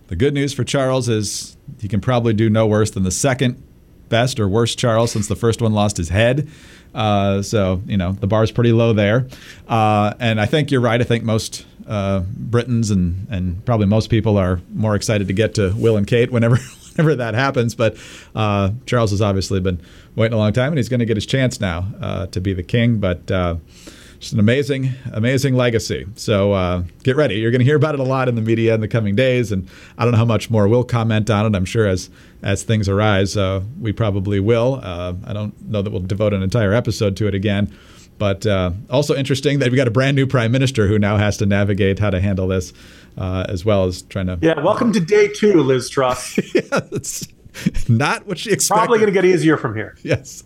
The 0.08 0.16
good 0.18 0.34
news 0.34 0.54
for 0.54 0.64
Charles 0.64 1.08
is 1.08 1.58
he 1.80 1.88
can 1.88 2.02
probably 2.02 2.34
do 2.34 2.50
no 2.50 2.68
worse 2.68 2.92
than 2.92 3.04
the 3.04 3.12
second 3.12 3.62
best 4.10 4.40
or 4.40 4.48
worst 4.48 4.78
Charles 4.78 5.12
since 5.12 5.28
the 5.28 5.36
first 5.36 5.62
one 5.62 5.74
lost 5.74 5.98
his 5.98 6.10
head. 6.10 6.50
Uh, 6.94 7.42
so, 7.42 7.82
you 7.86 7.98
know, 7.98 8.12
the 8.12 8.28
bar's 8.28 8.52
pretty 8.52 8.72
low 8.72 8.94
there. 8.94 9.28
Uh, 9.68 10.14
and 10.20 10.40
I 10.40 10.46
think 10.46 10.72
you're 10.72 10.82
right. 10.82 11.02
I 11.02 11.04
think 11.04 11.24
most 11.24 11.66
uh, 11.88 12.22
Britons 12.22 12.92
and, 12.92 13.28
and 13.30 13.66
probably 13.66 13.86
most 13.88 14.10
people 14.10 14.38
are 14.38 14.62
more 14.74 14.96
excited 14.96 15.28
to 15.28 15.34
get 15.34 15.56
to 15.56 15.74
Will 15.76 15.98
and 15.98 16.08
Kate 16.08 16.32
whenever 16.32 16.58
whenever 16.96 17.16
that 17.16 17.34
happens. 17.34 17.76
But 17.76 17.98
uh, 18.36 18.72
Charles 18.86 19.12
has 19.12 19.22
obviously 19.22 19.60
been 19.60 19.82
waiting 20.16 20.34
a 20.34 20.38
long 20.38 20.54
time, 20.54 20.70
and 20.70 20.78
he's 20.78 20.90
going 20.90 21.00
to 21.00 21.06
get 21.06 21.18
his 21.18 21.26
chance 21.26 21.60
now 21.60 21.88
uh, 22.00 22.28
to 22.28 22.42
be 22.42 22.54
the 22.54 22.64
king. 22.64 23.00
But 23.00 23.30
uh, 23.32 23.56
just 24.20 24.34
an 24.34 24.40
amazing, 24.40 24.94
amazing 25.12 25.54
legacy. 25.56 26.06
So 26.16 26.54
uh, 26.54 26.84
get 27.04 27.18
ready. 27.18 27.36
You're 27.36 27.52
going 27.52 27.60
to 27.60 27.66
hear 27.66 27.76
about 27.76 27.94
it 27.94 28.00
a 28.00 28.04
lot 28.04 28.30
in 28.30 28.36
the 28.36 28.42
media 28.42 28.74
in 28.74 28.80
the 28.80 28.88
coming 28.88 29.16
days, 29.16 29.52
and 29.52 29.68
I 29.98 30.06
don't 30.06 30.14
know 30.14 30.18
how 30.18 30.26
much 30.26 30.50
more 30.50 30.68
we'll 30.68 30.86
comment 30.86 31.30
on 31.30 31.46
it. 31.46 31.58
I'm 31.58 31.66
sure 31.66 31.88
as 31.88 32.10
as 32.42 32.64
things 32.64 32.90
arise, 32.90 33.38
uh, 33.38 33.62
we 33.80 33.92
probably 33.92 34.40
will. 34.40 34.80
Uh, 34.82 35.14
I 35.26 35.34
don't 35.34 35.70
know 35.70 35.82
that 35.82 35.92
we'll 35.92 36.02
devote 36.02 36.34
an 36.34 36.42
entire 36.42 36.74
episode 36.74 37.18
to 37.18 37.28
it 37.28 37.36
again. 37.36 37.74
But 38.18 38.46
uh, 38.46 38.72
also 38.90 39.16
interesting 39.16 39.60
that 39.60 39.72
we 39.72 39.78
got 39.78 39.88
a 39.88 39.92
brand 39.92 40.16
new 40.16 40.28
prime 40.28 40.52
minister 40.52 40.88
who 40.88 41.00
now 41.00 41.18
has 41.18 41.38
to 41.38 41.46
navigate 41.46 42.00
how 42.00 42.10
to 42.10 42.22
handle 42.22 42.48
this, 42.48 42.74
uh, 43.18 43.46
as 43.50 43.66
well 43.66 43.86
as 43.86 44.04
trying 44.04 44.28
to. 44.28 44.40
Yeah, 44.42 44.60
welcome 44.62 44.94
to 44.94 45.00
day 45.00 45.28
two, 45.28 45.62
Liz 45.62 45.90
Truss. 45.90 46.38
yeah, 46.56 46.80
it's 46.92 47.28
not 47.88 48.26
what 48.28 48.38
she 48.38 48.52
expected. 48.52 48.86
Probably 48.86 49.00
going 49.00 49.14
to 49.14 49.14
get 49.14 49.26
easier 49.26 49.58
from 49.58 49.76
here. 49.76 49.96
Yes, 50.04 50.44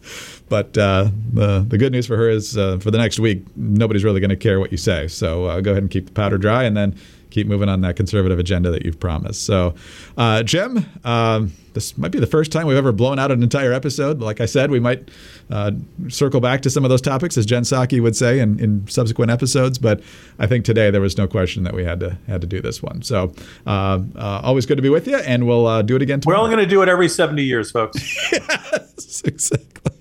but 0.49 0.77
uh, 0.77 1.09
the 1.33 1.65
the 1.67 1.77
good 1.77 1.91
news 1.91 2.07
for 2.07 2.17
her 2.17 2.29
is 2.29 2.57
uh, 2.57 2.77
for 2.79 2.91
the 2.91 2.97
next 2.97 3.19
week, 3.19 3.43
nobody's 3.55 4.03
really 4.03 4.19
going 4.19 4.29
to 4.29 4.35
care 4.35 4.59
what 4.59 4.71
you 4.71 4.77
say. 4.77 5.07
So 5.07 5.45
uh, 5.45 5.61
go 5.61 5.71
ahead 5.71 5.83
and 5.83 5.91
keep 5.91 6.07
the 6.07 6.11
powder 6.11 6.37
dry, 6.37 6.63
and 6.63 6.75
then 6.75 6.95
keep 7.37 7.47
moving 7.47 7.69
on 7.69 7.81
that 7.81 7.95
conservative 7.95 8.39
agenda 8.39 8.71
that 8.71 8.83
you've 8.83 8.99
promised. 8.99 9.45
So, 9.45 9.75
uh, 10.17 10.41
Jim, 10.41 10.83
um, 11.03 11.51
this 11.73 11.95
might 11.95 12.11
be 12.11 12.19
the 12.19 12.25
first 12.25 12.51
time 12.51 12.65
we've 12.65 12.77
ever 12.77 12.91
blown 12.91 13.19
out 13.19 13.29
an 13.29 13.43
entire 13.43 13.71
episode. 13.71 14.19
Like 14.19 14.41
I 14.41 14.47
said, 14.47 14.71
we 14.71 14.79
might 14.79 15.11
uh, 15.51 15.73
circle 16.07 16.41
back 16.41 16.63
to 16.63 16.71
some 16.71 16.83
of 16.83 16.89
those 16.89 17.01
topics, 17.01 17.37
as 17.37 17.45
Jen 17.45 17.61
Psaki 17.61 18.01
would 18.01 18.15
say, 18.15 18.39
in, 18.39 18.59
in 18.59 18.87
subsequent 18.87 19.29
episodes. 19.29 19.77
But 19.77 20.01
I 20.39 20.47
think 20.47 20.65
today 20.65 20.89
there 20.89 20.99
was 21.01 21.15
no 21.15 21.27
question 21.27 21.63
that 21.65 21.75
we 21.75 21.83
had 21.83 21.99
to 21.99 22.17
had 22.25 22.41
to 22.41 22.47
do 22.47 22.59
this 22.59 22.81
one. 22.81 23.03
So, 23.03 23.31
uh, 23.67 24.01
uh 24.15 24.41
always 24.43 24.65
good 24.65 24.77
to 24.77 24.81
be 24.81 24.89
with 24.89 25.07
you, 25.07 25.17
and 25.17 25.45
we'll 25.45 25.67
uh, 25.67 25.83
do 25.83 25.95
it 25.95 26.01
again 26.01 26.19
tomorrow. 26.21 26.39
We're 26.39 26.43
only 26.45 26.55
going 26.55 26.67
to 26.67 26.75
do 26.75 26.81
it 26.81 26.89
every 26.89 27.07
seventy 27.07 27.43
years, 27.43 27.69
folks. 27.69 27.99
yes, 28.31 29.21
exactly. 29.23 29.93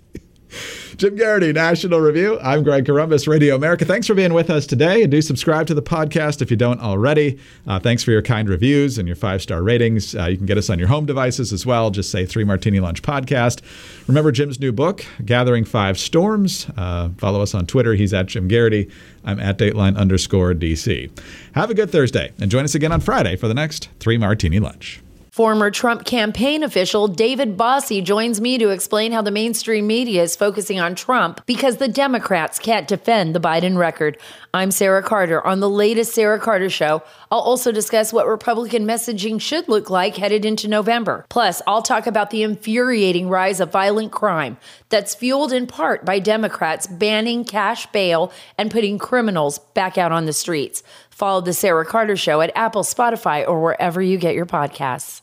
Jim 0.97 1.15
Geraghty, 1.15 1.53
National 1.53 2.01
Review. 2.01 2.39
I'm 2.41 2.63
Greg 2.63 2.87
Corombos, 2.87 3.29
Radio 3.29 3.55
America. 3.55 3.85
Thanks 3.85 4.07
for 4.07 4.15
being 4.15 4.33
with 4.33 4.49
us 4.49 4.67
today. 4.67 5.03
And 5.03 5.11
do 5.11 5.21
subscribe 5.21 5.67
to 5.67 5.75
the 5.75 5.83
podcast 5.83 6.41
if 6.41 6.51
you 6.51 6.57
don't 6.57 6.81
already. 6.81 7.39
Uh, 7.67 7.79
thanks 7.79 8.03
for 8.03 8.13
your 8.13 8.23
kind 8.23 8.49
reviews 8.49 8.97
and 8.97 9.07
your 9.07 9.15
five 9.15 9.43
star 9.43 9.63
ratings. 9.63 10.15
Uh, 10.15 10.25
you 10.25 10.39
can 10.39 10.47
get 10.47 10.57
us 10.57 10.71
on 10.71 10.79
your 10.79 10.89
home 10.89 11.05
devices 11.05 11.53
as 11.53 11.67
well. 11.67 11.91
Just 11.91 12.11
say 12.11 12.25
Three 12.25 12.45
Martini 12.45 12.81
Lunch 12.81 13.03
Podcast. 13.03 13.61
Remember 14.09 14.33
Jim's 14.33 14.59
new 14.59 14.73
book, 14.73 15.05
Gathering 15.23 15.67
Five 15.67 15.99
Storms. 15.99 16.67
Uh, 16.79 17.11
follow 17.19 17.43
us 17.43 17.55
on 17.55 17.67
Twitter. 17.67 17.93
He's 17.93 18.15
at 18.15 18.25
Jim 18.25 18.49
Geraghty. 18.49 18.91
I'm 19.23 19.39
at 19.39 19.59
Dateline 19.59 19.99
underscore 19.99 20.55
DC. 20.55 21.11
Have 21.55 21.69
a 21.69 21.75
good 21.75 21.91
Thursday 21.91 22.33
and 22.41 22.51
join 22.51 22.65
us 22.65 22.75
again 22.75 22.93
on 22.93 23.03
Friday 23.03 23.37
for 23.37 23.49
the 23.49 23.55
next 23.55 23.91
Three 24.01 24.17
Martini 24.17 24.61
Lunch. 24.61 25.03
Former 25.37 25.71
Trump 25.71 26.07
campaign 26.07 26.63
official 26.63 27.09
David 27.09 27.59
Bossie 27.59 28.03
joins 28.03 28.41
me 28.41 28.57
to 28.57 28.71
explain 28.71 29.13
how 29.13 29.21
the 29.21 29.31
mainstream 29.31 29.87
media 29.87 30.23
is 30.23 30.35
focusing 30.35 30.81
on 30.81 30.95
Trump 30.95 31.45
because 31.45 31.77
the 31.77 31.89
Democrats 31.89 32.59
can't 32.59 32.89
defend 32.89 33.35
the 33.35 33.39
Biden 33.39 33.77
record. 33.77 34.17
I'm 34.55 34.71
Sarah 34.71 35.03
Carter. 35.03 35.47
On 35.47 35.61
the 35.61 35.69
latest 35.69 36.15
Sarah 36.15 36.41
Carter 36.41 36.71
Show, 36.71 37.03
I'll 37.31 37.41
also 37.41 37.71
discuss 37.71 38.15
what 38.15 38.27
Republican 38.27 38.87
messaging 38.87 39.39
should 39.39 39.69
look 39.69 39.91
like 39.91 40.17
headed 40.17 40.47
into 40.47 40.69
November. 40.69 41.27
Plus, 41.29 41.61
I'll 41.67 41.83
talk 41.83 42.07
about 42.07 42.31
the 42.31 42.43
infuriating 42.43 43.29
rise 43.29 43.61
of 43.61 43.71
violent 43.71 44.13
crime 44.13 44.57
that's 44.89 45.15
fueled 45.15 45.53
in 45.53 45.67
part 45.67 46.07
by 46.07 46.19
Democrats 46.19 46.87
banning 46.87 47.45
cash 47.45 47.85
bail 47.89 48.33
and 48.57 48.71
putting 48.71 48.99
criminals 48.99 49.59
back 49.59 49.99
out 49.99 50.13
on 50.13 50.25
the 50.25 50.33
streets. 50.33 50.83
Follow 51.11 51.43
the 51.43 51.53
Sarah 51.53 51.85
Carter 51.85 52.17
Show 52.17 52.41
at 52.41 52.57
Apple, 52.57 52.85
Spotify, 52.85 53.47
or 53.47 53.63
wherever 53.63 54.01
you 54.01 54.17
get 54.17 54.35
your 54.35 54.47
podcasts. 54.47 55.21